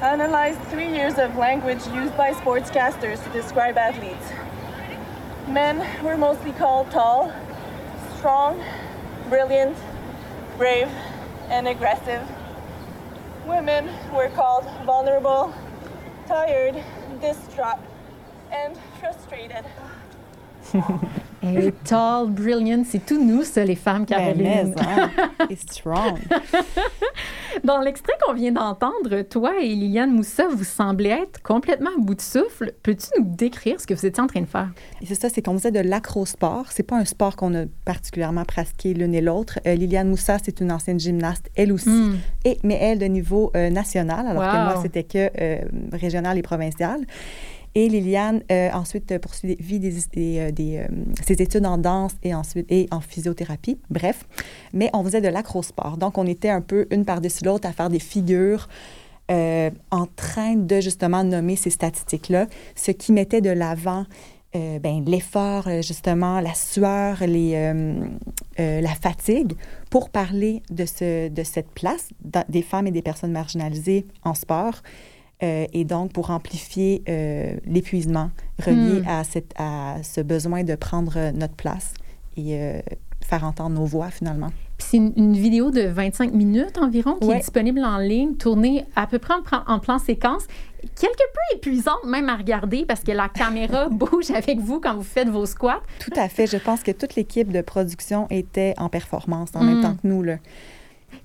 analyzed 0.00 0.60
three 0.72 0.88
years 0.88 1.18
of 1.18 1.36
language 1.36 1.86
used 1.94 2.16
by 2.16 2.32
sportscasters 2.32 3.22
to 3.22 3.30
describe 3.30 3.78
athletes. 3.78 4.41
Men 5.48 6.04
were 6.04 6.16
mostly 6.16 6.52
called 6.52 6.90
tall, 6.90 7.32
strong, 8.16 8.62
brilliant, 9.28 9.76
brave, 10.56 10.88
and 11.48 11.66
aggressive. 11.66 12.22
Women 13.46 13.90
were 14.14 14.28
called 14.28 14.64
vulnerable, 14.84 15.52
tired, 16.26 16.82
distraught, 17.20 17.78
and 18.52 18.78
frustrated. 19.00 19.64
Et 21.44 21.72
tall, 21.84 22.30
brilliant, 22.30 22.84
c'est 22.88 23.04
tout 23.04 23.22
nous, 23.22 23.42
ça, 23.42 23.64
les 23.64 23.74
femmes, 23.74 24.04
Ben, 24.04 24.16
Caroline. 24.16 24.74
mais, 24.76 24.82
hein, 24.86 25.10
it's 25.50 25.62
strong. 25.72 26.18
Dans 27.64 27.80
l'extrait 27.80 28.14
qu'on 28.24 28.32
vient 28.32 28.52
d'entendre, 28.52 29.22
toi 29.22 29.52
et 29.60 29.68
Liliane 29.68 30.10
Moussa, 30.12 30.44
vous 30.50 30.64
semblez 30.64 31.10
être 31.10 31.42
complètement 31.42 31.90
à 31.96 32.00
bout 32.00 32.14
de 32.14 32.20
souffle. 32.20 32.72
Peux-tu 32.82 33.08
nous 33.18 33.26
décrire 33.26 33.78
ce 33.80 33.86
que 33.86 33.92
vous 33.94 34.06
étiez 34.06 34.22
en 34.22 34.26
train 34.26 34.40
de 34.40 34.46
faire? 34.46 34.70
C'est 35.04 35.14
ça, 35.14 35.28
c'est 35.28 35.42
qu'on 35.42 35.58
faisait 35.58 35.70
de 35.70 35.80
l'acrosport. 35.80 36.66
C'est 36.70 36.82
pas 36.82 36.96
un 36.96 37.04
sport 37.04 37.36
qu'on 37.36 37.54
a 37.54 37.64
particulièrement 37.84 38.44
pratiqué 38.44 38.94
l'une 38.94 39.14
et 39.14 39.20
l'autre. 39.20 39.58
Euh, 39.66 39.74
Liliane 39.74 40.08
Moussa, 40.08 40.38
c'est 40.42 40.60
une 40.60 40.72
ancienne 40.72 40.98
gymnaste, 40.98 41.50
elle 41.56 41.72
aussi, 41.72 41.90
Hmm. 41.90 42.16
et, 42.44 42.58
mais 42.62 42.78
elle 42.80 42.98
de 42.98 43.04
niveau 43.06 43.50
euh, 43.54 43.68
national, 43.68 44.26
alors 44.26 44.42
que 44.42 44.56
moi, 44.56 44.80
c'était 44.82 45.04
que 45.04 45.28
euh, 45.40 45.58
régional 45.92 46.38
et 46.38 46.42
provincial. 46.42 47.00
Et 47.74 47.88
Liliane, 47.88 48.42
euh, 48.50 48.70
ensuite, 48.72 49.12
euh, 49.12 49.18
poursuivit 49.18 49.78
des, 49.78 50.52
des, 50.52 50.78
euh, 50.78 50.86
ses 51.24 51.40
études 51.40 51.64
en 51.64 51.78
danse 51.78 52.12
et 52.22 52.34
ensuite 52.34 52.66
et 52.70 52.86
en 52.90 53.00
physiothérapie. 53.00 53.78
Bref, 53.88 54.26
mais 54.74 54.90
on 54.92 55.02
faisait 55.02 55.22
de 55.22 55.28
l'acrosport. 55.28 55.96
Donc, 55.96 56.18
on 56.18 56.26
était 56.26 56.50
un 56.50 56.60
peu 56.60 56.86
une 56.90 57.04
par-dessus 57.04 57.44
l'autre 57.44 57.66
à 57.66 57.72
faire 57.72 57.88
des 57.88 57.98
figures 57.98 58.68
en 59.30 60.04
train 60.14 60.56
de 60.56 60.80
justement 60.80 61.24
nommer 61.24 61.56
ces 61.56 61.70
statistiques-là, 61.70 62.48
ce 62.74 62.90
qui 62.90 63.12
mettait 63.12 63.40
de 63.40 63.48
l'avant 63.48 64.04
ben, 64.52 65.02
l'effort, 65.06 65.66
justement, 65.80 66.38
la 66.40 66.52
sueur, 66.52 67.22
la 68.58 68.94
fatigue, 69.00 69.54
pour 69.88 70.10
parler 70.10 70.62
de, 70.70 70.84
ce, 70.84 71.30
de 71.30 71.42
cette 71.44 71.70
place 71.70 72.10
des 72.50 72.60
femmes 72.60 72.88
et 72.88 72.90
des 72.90 73.00
personnes 73.00 73.32
marginalisées 73.32 74.04
en 74.22 74.34
sport, 74.34 74.82
euh, 75.42 75.66
et 75.72 75.84
donc 75.84 76.12
pour 76.12 76.30
amplifier 76.30 77.02
euh, 77.08 77.54
l'épuisement 77.66 78.30
relié 78.64 79.00
Hmm. 79.02 79.08
à, 79.08 79.24
cette, 79.24 79.52
à 79.58 79.96
ce 80.02 80.20
besoin 80.20 80.62
de 80.64 80.74
prendre 80.74 81.12
euh, 81.16 81.32
notre 81.32 81.54
place 81.54 81.94
et 82.36 82.56
euh, 82.58 82.80
faire 83.24 83.44
entendre 83.44 83.76
nos 83.76 83.84
voix, 83.86 84.10
finalement. 84.10 84.50
C'est 84.78 84.96
une, 84.96 85.12
une 85.16 85.34
vidéo 85.34 85.70
de 85.70 85.82
25 85.82 86.32
minutes 86.32 86.76
environ 86.78 87.14
qui 87.20 87.30
est 87.30 87.38
disponible 87.38 87.80
en 87.84 87.98
ligne, 87.98 88.34
tournée 88.34 88.84
à 88.96 89.06
peu 89.06 89.18
près 89.20 89.34
en, 89.34 89.42
plan- 89.42 89.62
en 89.68 89.78
plan 89.78 89.98
séquence. 90.00 90.42
Quelque 90.80 91.16
peu 91.32 91.56
épuisante 91.56 92.04
même 92.04 92.28
à 92.28 92.36
regarder 92.36 92.84
parce 92.84 93.00
que 93.04 93.12
la 93.12 93.28
caméra 93.28 93.88
bouge 93.90 94.32
avec 94.32 94.58
vous 94.58 94.80
quand 94.80 94.96
vous 94.96 95.04
faites 95.04 95.28
vos 95.28 95.46
squats. 95.46 95.82
Tout 96.00 96.10
à 96.16 96.28
fait. 96.28 96.48
Je 96.48 96.56
pense 96.56 96.82
que 96.82 96.90
toute 96.90 97.14
l'équipe 97.14 97.52
de 97.52 97.60
production 97.60 98.26
était 98.30 98.74
en 98.76 98.88
performance 98.88 99.50
en 99.54 99.62
Hmm. 99.62 99.66
même 99.66 99.82
temps 99.82 99.94
que 99.94 100.06
nous. 100.08 100.22
Là. 100.24 100.38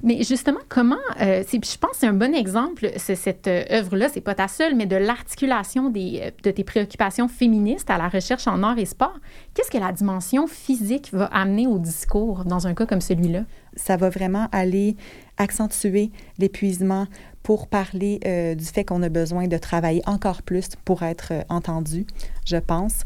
Mais 0.04 0.24
justement, 0.24 0.60
comment, 0.70 0.96
euh, 1.22 1.44
je 1.52 1.78
pense 1.78 1.92
que 1.92 1.98
c'est 1.98 2.08
un 2.08 2.14
bon 2.14 2.34
exemple, 2.34 2.92
cette 2.98 3.48
euh, 3.48 3.64
œuvre-là, 3.72 4.10
c'est 4.10 4.22
pas 4.22 4.36
ta 4.36 4.48
seule, 4.48 4.76
mais 4.76 4.86
de 4.86 4.96
l'articulation 4.96 5.92
euh, 5.96 6.32
de 6.44 6.52
tes 6.52 6.64
préoccupations 6.64 7.28
féministes 7.28 7.90
à 7.90 7.98
la 7.98 8.08
recherche 8.08 8.48
en 8.48 8.64
art 8.64 8.78
et 8.78 8.86
sport. 8.86 9.18
Qu'est-ce 9.54 9.72
que 9.72 9.78
la 9.78 9.92
dimension 9.92 10.48
physique 10.48 11.10
va 11.14 11.26
amener 11.26 11.68
au 11.68 11.80
discours 11.80 12.46
dans 12.46 12.68
un 12.68 12.74
cas 12.74 12.86
comme 12.86 13.02
celui-là? 13.02 13.44
ça 13.78 13.96
va 13.96 14.10
vraiment 14.10 14.48
aller 14.52 14.96
accentuer 15.38 16.12
l'épuisement 16.40 17.06
pour 17.44 17.68
parler 17.68 18.20
euh, 18.26 18.56
du 18.56 18.66
fait 18.66 18.84
qu'on 18.84 19.02
a 19.04 19.10
besoin 19.10 19.48
de 19.48 19.58
travailler 19.58 20.02
encore 20.06 20.42
plus 20.42 20.70
pour 20.84 21.04
être 21.04 21.34
entendu, 21.50 22.06
je 22.46 22.58
pense. 22.58 23.04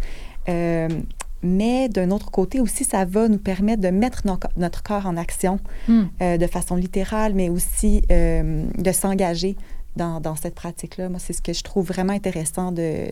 Mais 1.43 1.89
d'un 1.89 2.11
autre 2.11 2.29
côté 2.31 2.59
aussi, 2.59 2.83
ça 2.83 3.05
va 3.05 3.27
nous 3.27 3.37
permettre 3.37 3.81
de 3.81 3.89
mettre 3.89 4.21
no- 4.25 4.37
notre 4.57 4.83
corps 4.83 5.05
en 5.05 5.17
action 5.17 5.59
Hmm. 5.87 6.03
euh, 6.21 6.37
de 6.37 6.47
façon 6.47 6.75
littérale, 6.75 7.33
mais 7.33 7.49
aussi 7.49 8.03
euh, 8.11 8.65
de 8.77 8.91
s'engager 8.91 9.55
dans, 9.95 10.19
dans 10.21 10.35
cette 10.35 10.55
pratique-là. 10.55 11.09
Moi, 11.09 11.19
c'est 11.19 11.33
ce 11.33 11.41
que 11.41 11.53
je 11.53 11.63
trouve 11.63 11.87
vraiment 11.87 12.13
intéressant 12.13 12.71
de, 12.71 13.07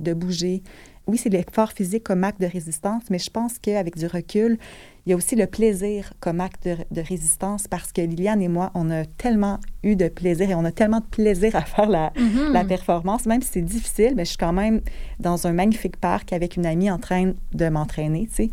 de 0.00 0.12
bouger. 0.14 0.62
Oui, 1.08 1.18
c'est 1.18 1.30
l'effort 1.30 1.72
physique 1.72 2.04
comme 2.04 2.22
acte 2.22 2.40
de 2.40 2.46
résistance, 2.46 3.02
mais 3.10 3.18
je 3.18 3.28
pense 3.28 3.58
qu'avec 3.58 3.96
du 3.96 4.06
recul, 4.06 4.56
il 5.04 5.10
y 5.10 5.12
a 5.12 5.16
aussi 5.16 5.34
le 5.34 5.48
plaisir 5.48 6.12
comme 6.20 6.40
acte 6.40 6.64
de, 6.68 6.76
de 6.92 7.00
résistance 7.00 7.66
parce 7.66 7.90
que 7.92 8.00
Liliane 8.02 8.40
et 8.40 8.46
moi, 8.46 8.70
on 8.74 8.88
a 8.88 9.04
tellement 9.04 9.58
eu 9.82 9.96
de 9.96 10.06
plaisir 10.08 10.48
et 10.50 10.54
on 10.54 10.64
a 10.64 10.70
tellement 10.70 11.00
de 11.00 11.04
plaisir 11.06 11.56
à 11.56 11.62
faire 11.62 11.88
la, 11.88 12.12
Mhm. 12.16 12.52
la 12.52 12.64
performance, 12.64 13.26
même 13.26 13.42
si 13.42 13.48
c'est 13.54 13.62
difficile, 13.62 14.12
mais 14.14 14.24
je 14.24 14.30
suis 14.30 14.38
quand 14.38 14.52
même 14.52 14.80
dans 15.18 15.44
un 15.48 15.52
magnifique 15.52 15.96
parc 15.96 16.32
avec 16.32 16.56
une 16.56 16.66
amie 16.66 16.88
en 16.90 16.98
train 16.98 17.32
de 17.52 17.68
m'entraîner, 17.68 18.28
tu 18.28 18.34
sais. 18.34 18.50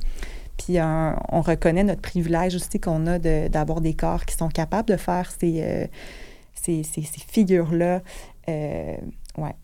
Puis 0.58 0.80
euh, 0.80 1.12
on 1.32 1.42
reconnaît 1.42 1.84
notre 1.84 2.02
privilège 2.02 2.56
aussi 2.56 2.80
qu'on 2.80 3.06
a 3.06 3.20
de- 3.20 3.48
d'avoir 3.48 3.80
des 3.80 3.94
corps 3.94 4.26
qui 4.26 4.36
sont 4.36 4.50
capables 4.50 4.90
de 4.90 4.98
faire 4.98 5.32
ces, 5.40 5.62
euh, 5.62 5.86
ces, 6.56 6.82
ces- 6.84 7.04
ces 7.04 7.22
figures-là. 7.32 8.02
Euh, 8.50 8.96
ouais. 9.38 9.56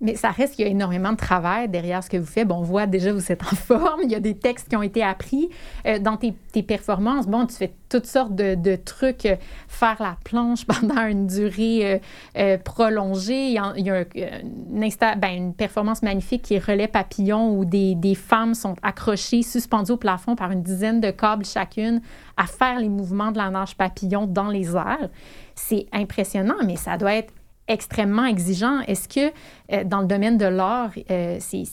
Mais 0.00 0.14
ça 0.14 0.30
reste 0.30 0.54
qu'il 0.54 0.64
y 0.64 0.68
a 0.68 0.70
énormément 0.70 1.10
de 1.10 1.16
travail 1.16 1.68
derrière 1.68 2.04
ce 2.04 2.10
que 2.10 2.16
vous 2.16 2.26
faites. 2.26 2.46
Bon, 2.46 2.58
on 2.58 2.62
voit 2.62 2.86
déjà 2.86 3.12
vous 3.12 3.32
êtes 3.32 3.42
en 3.42 3.56
forme, 3.56 4.00
il 4.04 4.10
y 4.10 4.14
a 4.14 4.20
des 4.20 4.36
textes 4.36 4.68
qui 4.68 4.76
ont 4.76 4.82
été 4.82 5.02
appris. 5.02 5.50
Euh, 5.86 5.98
dans 5.98 6.16
tes, 6.16 6.34
performances, 6.62 7.26
bon, 7.26 7.46
tu 7.46 7.54
fais 7.54 7.72
toutes 7.88 8.06
sortes 8.06 8.34
de, 8.34 8.76
trucs, 8.76 9.26
euh, 9.26 9.36
faire 9.68 9.96
la 10.00 10.16
planche 10.24 10.66
pendant 10.66 11.06
une 11.06 11.26
durée 11.26 12.00
euh, 12.36 12.58
prolongée. 12.58 13.48
Il 13.48 13.52
y 13.52 13.90
a, 13.90 15.14
ben, 15.16 15.34
une 15.34 15.54
performance 15.54 16.02
magnifique 16.02 16.42
qui 16.42 16.54
est 16.54 16.64
relais 16.64 16.88
papillon 16.88 17.56
où 17.56 17.64
des, 17.64 17.94
des 17.94 18.14
femmes 18.14 18.54
sont 18.54 18.76
accrochées, 18.82 19.42
suspendues 19.42 19.92
au 19.92 19.96
plafond 19.96 20.36
par 20.36 20.50
une 20.52 20.62
dizaine 20.62 21.00
de 21.00 21.10
câbles 21.10 21.44
chacune 21.44 22.00
à 22.36 22.46
faire 22.46 22.78
les 22.78 22.88
mouvements 22.88 23.32
de 23.32 23.38
la 23.38 23.50
nage 23.50 23.76
papillon 23.76 24.26
dans 24.26 24.48
les 24.48 24.76
airs. 24.76 25.08
C'est 25.54 25.86
impressionnant, 25.92 26.54
mais 26.64 26.76
ça 26.76 26.96
doit 26.96 27.14
être 27.14 27.32
extrêmement 27.68 28.24
exigeant. 28.26 28.80
Est-ce 28.86 29.08
que 29.08 29.32
euh, 29.72 29.84
dans 29.84 30.00
le 30.00 30.06
domaine 30.06 30.36
de 30.38 30.46
l'art, 30.46 30.90
euh, 31.10 31.36
c'est, 31.40 31.64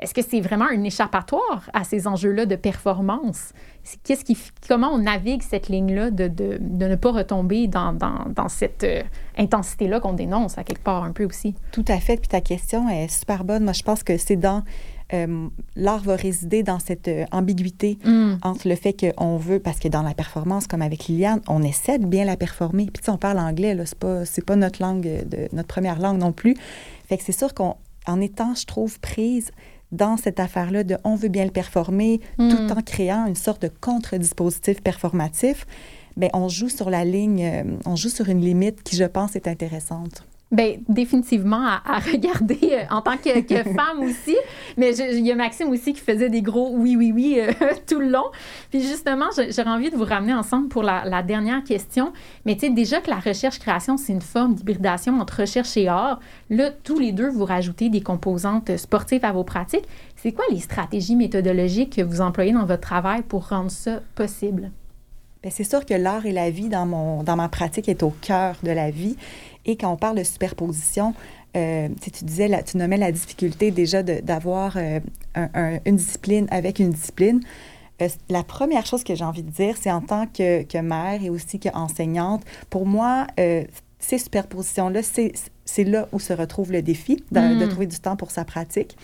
est-ce 0.00 0.12
que 0.12 0.22
c'est 0.22 0.40
vraiment 0.40 0.66
un 0.70 0.82
échappatoire 0.82 1.70
à 1.72 1.84
ces 1.84 2.06
enjeux-là 2.06 2.46
de 2.46 2.56
performance? 2.56 3.52
Qu'est-ce 4.02 4.24
qui, 4.24 4.36
comment 4.68 4.88
on 4.92 4.98
navigue 4.98 5.42
cette 5.42 5.68
ligne-là 5.68 6.10
de, 6.10 6.28
de- 6.28 6.58
de 6.60 6.86
ne 6.86 6.96
pas 6.96 7.12
retomber 7.12 7.66
dans, 7.68 7.92
dans- 7.92 8.26
dans 8.34 8.48
cette 8.48 8.84
euh, 8.84 9.02
intensité-là 9.38 10.00
qu'on 10.00 10.12
dénonce 10.14 10.58
à 10.58 10.64
quelque 10.64 10.82
part 10.82 11.04
un 11.04 11.12
peu 11.12 11.24
aussi? 11.24 11.54
Tout 11.72 11.84
à 11.88 11.98
fait. 11.98 12.16
Puis 12.16 12.28
ta 12.28 12.40
question 12.40 12.88
est 12.88 13.08
super 13.08 13.44
bonne. 13.44 13.64
Moi, 13.64 13.72
je 13.72 13.82
pense 13.82 14.02
que 14.02 14.16
c'est 14.16 14.36
dans. 14.36 14.62
Euh, 15.12 15.48
L'art 15.76 16.02
va 16.02 16.16
résider 16.16 16.62
dans 16.62 16.78
cette 16.78 17.08
euh, 17.08 17.24
ambiguïté 17.30 17.98
Mm. 18.04 18.36
entre 18.42 18.68
le 18.68 18.74
fait 18.74 18.94
qu'on 19.16 19.36
veut, 19.36 19.58
parce 19.60 19.78
que 19.78 19.88
dans 19.88 20.02
la 20.02 20.14
performance, 20.14 20.66
comme 20.66 20.82
avec 20.82 21.06
Liliane, 21.08 21.40
on 21.48 21.62
essaie 21.62 21.98
de 21.98 22.06
bien 22.06 22.24
la 22.24 22.36
performer. 22.36 22.84
Puis 22.86 23.00
tu 23.00 23.04
sais, 23.04 23.10
on 23.10 23.18
parle 23.18 23.38
anglais, 23.38 23.74
là, 23.74 23.84
c'est 23.86 23.98
pas, 23.98 24.24
c'est 24.24 24.44
pas 24.44 24.56
notre 24.56 24.80
langue, 24.82 25.02
de, 25.02 25.48
notre 25.52 25.68
première 25.68 25.98
langue 25.98 26.18
non 26.18 26.32
plus. 26.32 26.56
Fait 27.08 27.18
que 27.18 27.22
c'est 27.24 27.32
sûr 27.32 27.52
qu'en 27.54 27.76
étant, 28.20 28.54
je 28.54 28.64
trouve, 28.64 28.98
prise 29.00 29.50
dans 29.92 30.16
cette 30.16 30.40
affaire-là 30.40 30.82
de 30.84 30.96
on 31.04 31.14
veut 31.14 31.28
bien 31.28 31.44
le 31.44 31.50
performer, 31.52 32.20
Mm. 32.38 32.48
tout 32.48 32.72
en 32.72 32.82
créant 32.82 33.26
une 33.26 33.36
sorte 33.36 33.62
de 33.62 33.70
contre-dispositif 33.80 34.80
performatif, 34.82 35.66
ben 36.16 36.30
on 36.32 36.48
joue 36.48 36.68
sur 36.68 36.90
la 36.90 37.04
ligne, 37.04 37.44
euh, 37.44 37.62
on 37.86 37.96
joue 37.96 38.08
sur 38.08 38.28
une 38.28 38.40
limite 38.40 38.82
qui, 38.82 38.96
je 38.96 39.04
pense, 39.04 39.36
est 39.36 39.48
intéressante. 39.48 40.24
Bien, 40.54 40.76
définitivement 40.88 41.66
à, 41.66 41.82
à 41.84 41.98
regarder 42.12 42.60
euh, 42.62 42.94
en 42.94 43.02
tant 43.02 43.16
que, 43.16 43.40
que 43.40 43.64
femme 43.74 44.02
aussi. 44.02 44.36
Mais 44.76 44.94
il 44.96 45.26
y 45.26 45.32
a 45.32 45.34
Maxime 45.34 45.68
aussi 45.70 45.92
qui 45.92 46.00
faisait 46.00 46.30
des 46.30 46.42
gros 46.42 46.70
oui, 46.76 46.94
oui, 46.94 47.10
oui 47.12 47.40
euh, 47.40 47.50
tout 47.88 47.98
le 47.98 48.08
long. 48.08 48.26
Puis 48.70 48.80
justement, 48.80 49.26
j'aurais 49.36 49.70
envie 49.70 49.90
de 49.90 49.96
vous 49.96 50.04
ramener 50.04 50.32
ensemble 50.32 50.68
pour 50.68 50.84
la, 50.84 51.04
la 51.06 51.24
dernière 51.24 51.64
question. 51.64 52.12
Mais 52.46 52.54
tu 52.54 52.68
sais, 52.68 52.70
déjà 52.70 53.00
que 53.00 53.10
la 53.10 53.18
recherche-création, 53.18 53.96
c'est 53.96 54.12
une 54.12 54.20
forme 54.20 54.54
d'hybridation 54.54 55.18
entre 55.18 55.40
recherche 55.40 55.76
et 55.76 55.88
art. 55.88 56.20
Là, 56.50 56.70
tous 56.70 57.00
les 57.00 57.10
deux, 57.10 57.30
vous 57.30 57.44
rajoutez 57.44 57.88
des 57.88 58.00
composantes 58.00 58.76
sportives 58.76 59.24
à 59.24 59.32
vos 59.32 59.42
pratiques. 59.42 59.88
C'est 60.14 60.30
quoi 60.30 60.44
les 60.52 60.60
stratégies 60.60 61.16
méthodologiques 61.16 61.96
que 61.96 62.02
vous 62.02 62.20
employez 62.20 62.52
dans 62.52 62.64
votre 62.64 62.82
travail 62.82 63.22
pour 63.22 63.48
rendre 63.48 63.72
ça 63.72 64.02
possible? 64.14 64.70
Bien, 65.44 65.50
c'est 65.50 65.64
sûr 65.64 65.84
que 65.84 65.92
l'art 65.92 66.24
et 66.24 66.32
la 66.32 66.48
vie 66.48 66.70
dans, 66.70 66.86
mon, 66.86 67.22
dans 67.22 67.36
ma 67.36 67.50
pratique 67.50 67.90
est 67.90 68.02
au 68.02 68.08
cœur 68.08 68.56
de 68.62 68.70
la 68.70 68.90
vie. 68.90 69.14
Et 69.66 69.76
quand 69.76 69.90
on 69.92 69.96
parle 69.96 70.18
de 70.18 70.24
superposition, 70.24 71.14
euh, 71.56 71.88
tu 72.00 72.04
sais, 72.04 72.10
tu 72.10 72.24
disais, 72.24 72.48
la- 72.48 72.62
tu 72.62 72.76
nommais 72.76 72.96
la 72.96 73.12
difficulté 73.12 73.70
déjà 73.70 74.02
d'avoir 74.02 74.76
euh, 74.76 75.00
un- 75.34 75.48
un- 75.54 75.78
une 75.86 75.96
discipline 75.96 76.46
avec 76.50 76.78
une 76.78 76.90
discipline. 76.90 77.40
Euh, 78.02 78.08
la 78.28 78.42
première 78.42 78.84
chose 78.86 79.04
que 79.04 79.14
j'ai 79.14 79.24
envie 79.24 79.42
de 79.44 79.50
dire, 79.50 79.76
c'est 79.80 79.90
en 79.92 80.00
tant 80.00 80.26
que, 80.26 80.62
que 80.64 80.78
mère 80.78 81.22
et 81.22 81.30
aussi 81.30 81.60
qu'enseignante, 81.60 82.42
pour 82.70 82.86
moi, 82.86 83.26
euh, 83.38 83.62
ces 84.00 84.18
superpositions-là, 84.18 85.00
c'est 85.02 85.84
là 85.84 86.08
où 86.12 86.18
se 86.18 86.32
retrouve 86.32 86.72
le 86.72 86.82
défi 86.82 87.22
de, 87.30 87.40
Mm. 87.40 87.58
de 87.60 87.66
trouver 87.66 87.86
du 87.86 87.98
temps 88.00 88.16
pour 88.16 88.30
sa 88.32 88.44
pratique. 88.44 88.96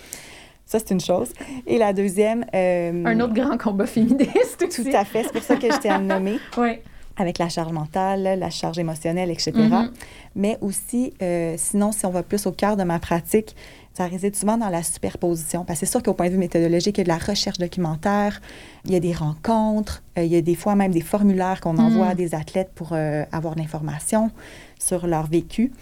Ça, 0.67 0.79
c'est 0.79 0.90
une 0.90 1.00
chose. 1.00 1.33
Et 1.67 1.79
la 1.79 1.93
deuxième... 1.93 2.45
euh, 2.55 3.05
Un 3.05 3.19
autre 3.21 3.33
grand 3.35 3.57
combat 3.59 3.87
féministe 3.87 4.59
Tout 4.59 4.67
aussi. 4.83 4.95
à 4.95 5.05
fait, 5.05 5.23
c'est 5.25 5.33
pour 5.33 5.43
ça 5.43 5.57
que 5.57 5.73
je 5.73 5.79
t'ai 5.79 5.88
à 5.88 5.99
le 5.99 6.05
nommer. 6.05 6.38
Oui. 6.59 6.79
Avec 7.21 7.39
la 7.39 7.49
charge 7.49 7.73
mentale, 7.73 8.39
la 8.39 8.50
charge 8.50 8.79
émotionnelle, 8.79 9.31
etc. 9.31 9.53
Mhm. 9.55 9.91
Mais 10.35 10.59
aussi, 10.61 11.12
euh, 11.23 11.55
sinon, 11.57 11.93
si 11.93 12.07
on 12.07 12.11
va 12.11 12.23
plus 12.23 12.47
au 12.47 12.53
cœur 12.53 12.77
de 12.77 12.83
ma 12.83 12.99
pratique, 12.99 13.55
ça 13.93 14.07
réside 14.07 14.37
souvent 14.37 14.57
dans 14.57 14.69
la 14.69 14.83
superposition. 14.83 15.65
Parce 15.65 15.81
que 15.81 15.87
c'est 15.87 15.91
sûr 15.91 16.03
qu'au 16.03 16.15
point 16.15 16.27
de 16.27 16.33
vue 16.33 16.39
méthodologique, 16.39 16.99
il 16.99 17.00
y 17.00 17.03
a 17.03 17.05
de 17.05 17.09
la 17.09 17.19
recherche 17.19 17.59
documentaire, 17.59 18.41
il 18.85 18.93
y 18.93 18.97
a 18.97 19.00
des 19.00 19.12
rencontres, 19.12 20.03
euh, 20.17 20.25
il 20.25 20.33
y 20.33 20.37
a 20.37 20.41
des 20.41 20.55
fois 20.55 20.75
même 20.75 20.93
des 20.93 21.00
formulaires 21.00 21.61
qu'on 21.61 21.77
envoie 21.79 22.09
à 22.09 22.15
des 22.15 22.35
athlètes 22.35 22.71
pour 22.75 22.91
euh, 22.93 23.25
avoir 23.33 23.55
de 23.55 23.61
l'information 23.61 24.31
sur 24.79 25.07
leur 25.07 25.27
vécu. 25.27 25.73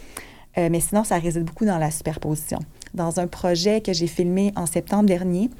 Euh, 0.56 0.68
mais 0.70 0.80
sinon, 0.80 1.04
ça 1.04 1.18
réside 1.18 1.44
beaucoup 1.44 1.66
dans 1.66 1.78
la 1.78 1.90
superposition. 1.90 2.58
Dans 2.94 3.20
un 3.20 3.26
projet 3.26 3.82
que 3.82 3.92
j'ai 3.92 4.06
filmé 4.06 4.52
en 4.56 4.66
septembre 4.66 5.04
dernier, 5.04 5.50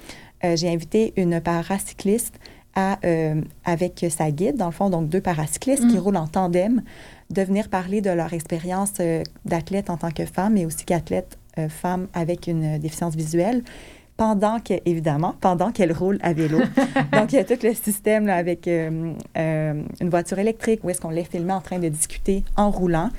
j'ai 0.55 0.69
invité 0.69 1.13
une 1.17 1.41
paracycliste 1.41 2.39
à, 2.81 2.99
euh, 3.05 3.41
avec 3.65 4.07
sa 4.09 4.31
guide, 4.31 4.57
dans 4.57 4.67
le 4.67 4.73
fond, 4.73 4.89
donc 4.89 5.09
deux 5.09 5.21
paracyclistes 5.21 5.87
qui 5.89 5.97
Mm. 5.97 6.01
roulent 6.05 6.17
en 6.17 6.29
tandem, 6.29 6.83
de 7.31 7.43
venir 7.43 7.69
parler 7.69 8.01
de 8.01 8.11
leur 8.11 8.33
expérience 8.33 8.93
euh, 9.01 9.23
d'athlète 9.45 9.91
en 9.91 9.97
tant 9.97 10.11
que 10.13 10.25
femme, 10.25 10.55
mais 10.55 10.65
aussi 10.65 10.85
qu'athlète 10.85 11.39
euh, 11.59 11.69
femme 11.69 12.07
avec 12.15 12.47
une 12.47 12.79
déficience 12.79 13.17
visuelle, 13.17 13.63
pendant 14.17 14.59
que, 14.61 14.75
évidemment, 14.85 15.35
pendant 15.41 15.71
qu'elle 15.73 15.93
roule 15.93 16.19
à 16.23 16.33
vélo. 16.33 16.59
donc, 17.13 17.33
il 17.33 17.37
y 17.37 17.39
a 17.39 17.45
tout 17.45 17.59
le 17.63 17.75
système 17.75 18.27
là, 18.27 18.37
avec 18.37 18.67
euh, 18.69 19.13
euh, 19.37 19.83
une 20.01 20.09
voiture 20.11 20.39
électrique 20.39 20.81
où 20.85 20.91
est-ce 20.91 21.01
qu'on 21.01 21.11
les 21.11 21.25
filmé 21.25 21.53
en 21.53 21.61
train 21.61 21.79
de 21.81 21.89
discuter 21.89 22.45
en 22.57 22.71
roulant 22.71 23.11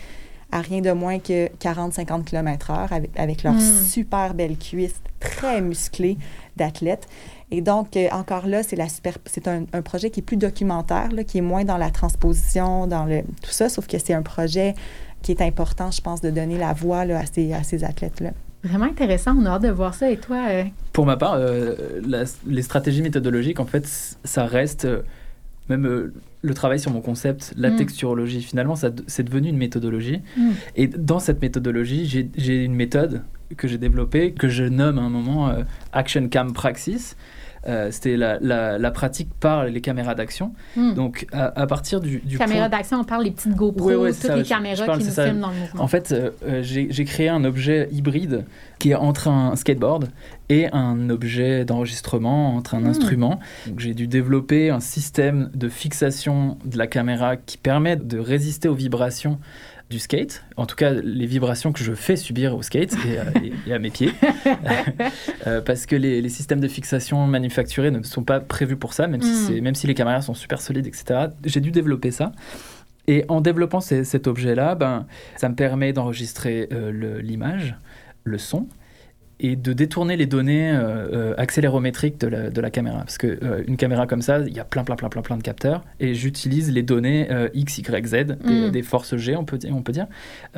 à 0.51 0.61
rien 0.61 0.81
de 0.81 0.91
moins 0.91 1.19
que 1.19 1.47
40-50 1.57 2.23
km/h 2.23 2.87
avec, 2.91 3.11
avec 3.17 3.43
leurs 3.43 3.53
Mm. 3.53 3.83
super 3.85 4.33
belles 4.33 4.57
cuisses 4.57 4.99
très 5.19 5.61
musclées 5.61 6.17
d'athlètes. 6.57 7.07
Et 7.51 7.61
donc, 7.61 7.97
euh, 7.97 8.07
encore 8.11 8.45
là, 8.47 8.61
c'est, 8.63 8.75
la 8.75 8.87
super, 8.89 9.17
c'est 9.25 9.47
un, 9.47 9.63
un 9.73 9.81
projet 9.81 10.09
qui 10.11 10.19
est 10.19 10.23
plus 10.23 10.37
documentaire, 10.37 11.11
là, 11.11 11.23
qui 11.23 11.39
est 11.39 11.41
moins 11.41 11.63
dans 11.65 11.77
la 11.77 11.89
transposition, 11.89 12.85
dans 12.87 13.05
le, 13.05 13.21
tout 13.41 13.51
ça, 13.51 13.69
sauf 13.69 13.87
que 13.87 13.97
c'est 13.97 14.13
un 14.13 14.21
projet 14.21 14.75
qui 15.23 15.31
est 15.31 15.41
important, 15.41 15.89
je 15.91 16.01
pense, 16.01 16.21
de 16.21 16.29
donner 16.29 16.57
la 16.57 16.73
voix 16.73 17.05
là, 17.05 17.19
à 17.19 17.25
ces, 17.25 17.51
à 17.53 17.63
ces 17.63 17.83
athlètes-là. 17.83 18.31
Vraiment 18.63 18.85
intéressant. 18.85 19.35
On 19.37 19.45
a 19.45 19.51
hâte 19.51 19.63
de 19.63 19.69
voir 19.69 19.93
ça. 19.95 20.11
Et 20.11 20.17
toi, 20.17 20.37
euh, 20.49 20.63
Pour 20.93 21.05
ma 21.05 21.17
part, 21.17 21.33
euh, 21.35 21.75
la- 22.07 22.25
les 22.45 22.61
stratégies 22.61 23.01
méthodologiques, 23.01 23.59
en 23.59 23.65
fait, 23.65 23.87
ça 24.23 24.45
reste 24.45 24.85
euh, 24.85 25.01
même 25.69 25.85
euh, 25.85 26.13
le 26.41 26.53
travail 26.53 26.79
sur 26.79 26.91
mon 26.91 27.01
concept, 27.01 27.53
la 27.57 27.69
Mm. 27.71 27.75
texturologie. 27.77 28.41
Finalement, 28.41 28.75
ça 28.75 28.89
c'est 29.07 29.23
devenu 29.23 29.47
une 29.49 29.57
méthodologie. 29.57 30.21
Mm. 30.37 30.49
Et 30.75 30.87
dans 30.87 31.19
cette 31.19 31.41
méthodologie, 31.41 32.05
j'ai- 32.05 32.29
j'ai 32.37 32.63
une 32.65 32.75
méthode 32.75 33.23
que 33.57 33.67
j'ai 33.67 33.77
développée, 33.77 34.33
que 34.33 34.49
je 34.49 34.63
nomme 34.65 34.99
à 34.99 35.01
un 35.01 35.09
moment 35.09 35.49
euh, 35.49 35.63
Action 35.93 36.27
Cam 36.27 36.51
Praxis. 36.53 37.15
Euh, 37.67 37.89
C'était 37.91 38.15
la, 38.17 38.39
la- 38.39 38.77
la 38.77 38.91
pratique 38.91 39.29
par 39.39 39.65
les 39.65 39.81
caméras 39.81 40.15
d'action. 40.15 40.53
hmm. 40.77 40.93
Donc, 40.93 41.27
à, 41.33 41.59
à 41.61 41.67
partir 41.67 41.99
du, 41.99 42.19
du 42.19 42.37
caméra 42.37 42.69
point- 42.69 42.77
d'action, 42.77 42.99
on 42.99 43.03
parle 43.03 43.25
des 43.25 43.31
petites 43.31 43.53
GoPro, 43.55 44.07
toutes 44.07 44.13
ça, 44.15 44.35
les 44.35 44.39
je- 44.41 44.45
je 44.45 44.49
caméras 44.49 44.85
parle, 44.85 44.99
qui 44.99 45.05
nous 45.05 45.11
ça. 45.11 45.25
filment 45.25 45.41
dans 45.41 45.49
le 45.49 45.55
mouvement. 45.55 45.83
En 45.83 45.87
fait, 45.87 46.11
euh, 46.11 46.31
euh, 46.47 46.61
j'ai 46.63 47.05
créé 47.05 47.27
un 47.29 47.43
objet 47.43 47.89
hybride 47.91 48.45
qui 48.79 48.91
est 48.91 48.95
entre 48.95 49.27
un 49.27 49.55
skateboard 49.57 50.09
et 50.47 50.67
un 50.71 51.09
objet 51.09 51.65
d'enregistrement, 51.65 52.55
entre 52.55 52.75
un 52.75 52.81
Hmm. 52.81 52.87
instrument. 52.87 53.39
J'ai 53.77 53.93
dû 53.93 54.07
développer 54.07 54.69
un 54.69 54.79
système 54.79 55.49
de 55.53 55.67
fixation 55.67 56.57
de 56.65 56.77
la 56.77 56.87
caméra 56.87 57.35
qui 57.35 57.57
permet 57.57 57.97
de 57.97 58.19
résister 58.19 58.69
aux 58.69 58.73
vibrations 58.75 59.37
du 59.89 59.97
skate, 59.99 60.43
en 60.55 60.65
tout 60.67 60.75
cas 60.75 60.91
les 60.93 61.25
vibrations 61.25 61.71
que 61.71 61.83
je 61.83 61.93
fais 61.93 62.15
subir 62.15 62.55
au 62.55 62.61
skate 62.61 62.93
et, 62.93 63.17
euh, 63.17 63.23
et- 63.43 63.69
et 63.69 63.73
à 63.73 63.79
mes 63.79 63.89
pieds, 63.89 64.11
Euh, 65.47 65.61
parce 65.61 65.85
que 65.85 65.95
les, 65.95 66.21
les 66.21 66.29
systèmes 66.29 66.59
de 66.59 66.67
fixation 66.67 67.25
manufacturés 67.25 67.91
ne 67.91 68.03
sont 68.03 68.23
pas 68.23 68.39
prévus 68.39 68.75
pour 68.75 68.93
ça, 68.93 69.07
même, 69.07 69.21
si, 69.21 69.31
Mm. 69.31 69.47
c'est- 69.47 69.61
même 69.61 69.75
si 69.75 69.87
les 69.87 69.93
caméras 69.95 70.21
sont 70.21 70.33
super 70.33 70.61
solides, 70.61 70.85
etc. 70.87 71.27
J'ai 71.45 71.61
dû 71.61 71.71
développer 71.71 72.11
ça. 72.11 72.31
Et 73.07 73.25
en 73.29 73.41
développant 73.41 73.79
ces- 73.79 74.03
cet 74.03 74.27
objet-là, 74.27 74.75
ben, 74.75 75.07
ça 75.37 75.49
me 75.49 75.55
permet 75.55 75.93
d'enregistrer 75.93 76.67
euh, 76.71 76.91
le- 76.91 77.19
l'image, 77.19 77.75
le 78.23 78.37
son, 78.37 78.67
et 79.41 79.55
de 79.55 79.73
détourner 79.73 80.17
les 80.17 80.25
données 80.25 80.69
euh, 80.71 81.07
euh, 81.13 81.33
accélérométriques 81.37 82.19
de 82.19 82.27
la, 82.27 82.49
de 82.49 82.61
la 82.61 82.69
caméra. 82.69 82.99
Parce 82.99 83.17
qu'une 83.17 83.37
une 83.67 83.77
caméra 83.77 84.05
comme 84.07 84.21
ça, 84.21 84.39
il 84.39 84.53
y 84.53 84.59
a 84.59 84.65
plein, 84.65 84.83
plein, 84.83 84.95
plein, 84.95 85.09
plein, 85.09 85.21
plein 85.21 85.37
de 85.37 85.43
capteurs, 85.43 85.83
et 85.99 86.13
j'utilise 86.13 86.71
les 86.71 86.83
données 86.83 87.27
euh, 87.31 87.47
X, 87.53 87.77
Y, 87.77 88.05
Z, 88.07 88.11
des, 88.11 88.35
Mm. 88.67 88.71
des 88.71 88.81
forces 88.83 89.15
G, 89.15 89.35
on 89.35 89.45
peut, 89.45 89.57
dire- 89.57 89.73
on 89.75 89.81
peut 89.81 89.91
dire, 89.93 90.07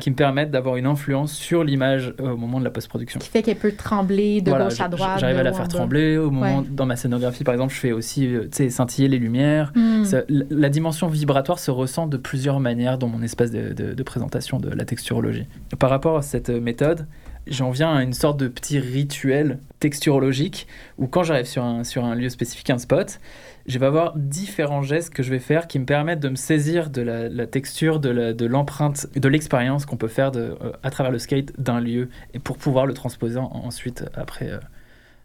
qui 0.00 0.10
me 0.10 0.16
permettent 0.16 0.50
d'avoir 0.50 0.76
une 0.76 0.86
influence 0.86 1.32
sur 1.32 1.62
l'image 1.64 2.12
euh, 2.20 2.30
au 2.32 2.36
moment 2.36 2.58
de 2.58 2.64
la 2.64 2.70
post-production. 2.70 3.20
qui 3.20 3.28
fait 3.28 3.42
qu'elle 3.42 3.56
peut 3.56 3.72
trembler 3.72 4.40
de 4.40 4.50
Voilà, 4.50 4.64
gauche 4.68 4.80
à 4.80 4.88
droite. 4.88 5.20
J'arrive 5.20 5.38
à 5.38 5.42
la 5.42 5.52
faire 5.52 5.68
trembler. 5.68 6.16
Au 6.18 6.30
moment, 6.30 6.58
Ouais. 6.58 6.64
dans 6.70 6.86
ma 6.86 6.96
scénographie, 6.96 7.44
par 7.44 7.54
exemple, 7.54 7.72
je 7.72 7.78
fais 7.78 7.92
aussi 7.92 8.26
euh, 8.34 8.48
scintiller 8.68 9.08
les 9.08 9.18
lumières. 9.18 9.72
Ça- 10.04 10.22
la- 10.28 10.68
dimension 10.70 11.06
vibratoire 11.08 11.58
se 11.58 11.70
ressent 11.70 12.06
de 12.06 12.16
plusieurs 12.16 12.58
manières 12.58 12.96
dans 12.98 13.08
mon 13.08 13.22
espace 13.22 13.50
de, 13.50 13.72
de- 13.74 13.92
de 13.94 14.02
présentation 14.02 14.58
de 14.58 14.70
la 14.70 14.84
texturologie. 14.84 15.44
Par 15.78 15.90
rapport 15.90 16.16
à 16.16 16.22
cette 16.22 16.48
euh, 16.50 16.60
méthode, 16.60 17.06
j'en 17.46 17.70
viens 17.70 17.94
à 17.94 18.02
une 18.02 18.12
sorte 18.12 18.38
de 18.38 18.48
petit 18.48 18.78
rituel 18.78 19.58
texturologique 19.80 20.66
où 20.98 21.06
quand 21.06 21.22
j'arrive 21.22 21.46
sur 21.46 21.64
un, 21.64 21.84
sur 21.84 22.04
un 22.04 22.14
lieu 22.14 22.28
spécifique, 22.28 22.70
un 22.70 22.78
spot, 22.78 23.18
je 23.66 23.78
vais 23.78 23.86
avoir 23.86 24.16
différents 24.16 24.82
gestes 24.82 25.12
que 25.12 25.22
je 25.22 25.30
vais 25.30 25.38
faire 25.38 25.68
qui 25.68 25.78
me 25.78 25.84
permettent 25.84 26.20
de 26.20 26.28
me 26.28 26.34
saisir 26.36 26.90
de 26.90 27.02
la, 27.02 27.46
texture, 27.46 28.00
de 28.00 28.46
l'empreinte, 28.46 29.06
de 29.14 29.28
l'expérience 29.28 29.86
qu'on 29.86 29.96
peut 29.96 30.08
faire 30.08 30.32
euh, 30.34 30.54
à 30.82 30.90
travers 30.90 31.12
le 31.12 31.18
skate 31.18 31.52
d'un 31.60 31.80
lieu 31.80 32.08
et 32.34 32.38
pour 32.38 32.56
pouvoir 32.58 32.86
le 32.86 32.94
transposer 32.94 33.38
en- 33.38 33.50
ensuite 33.52 34.04
après 34.14 34.50
euh, 34.50 34.58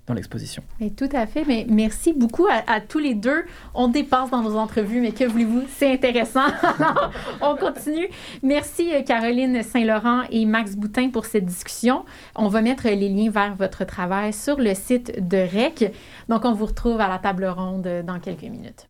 dans 0.07 0.13
l'exposition. 0.13 0.63
Tout 0.95 1.09
à 1.11 1.27
fait. 1.27 1.43
Mais 1.45 1.65
merci 1.69 2.13
beaucoup 2.13 2.47
à, 2.47 2.63
à 2.71 2.81
tous 2.81 2.99
les 2.99 3.13
deux. 3.13 3.43
On 3.73 3.89
dépasse 3.89 4.31
dans 4.31 4.41
nos 4.41 4.55
entrevues, 4.55 5.01
mais 5.01 5.11
que 5.11 5.25
voulez-vous? 5.25 5.63
C'est 5.69 5.91
intéressant. 5.91 6.47
On 7.41 7.55
continue. 7.55 8.07
Merci 8.41 8.93
euh, 8.93 9.01
Caroline 9.03 9.61
Saint-Laurent 9.63 10.23
et 10.31 10.45
Max 10.45 10.75
Boutin 10.75 11.09
pour 11.09 11.25
cette 11.25 11.45
discussion. 11.45 12.05
On 12.35 12.47
va 12.47 12.61
mettre 12.61 12.85
les 12.87 13.09
liens 13.09 13.29
vers 13.29 13.55
votre 13.55 13.83
travail 13.85 14.33
sur 14.33 14.57
le 14.57 14.73
site 14.73 15.27
de 15.27 15.37
REC. 15.37 15.93
Donc, 16.29 16.45
on 16.45 16.53
vous 16.53 16.65
retrouve 16.65 17.01
à 17.01 17.07
la 17.07 17.19
table 17.19 17.45
ronde 17.45 18.03
dans 18.05 18.19
quelques 18.19 18.43
minutes. 18.43 18.87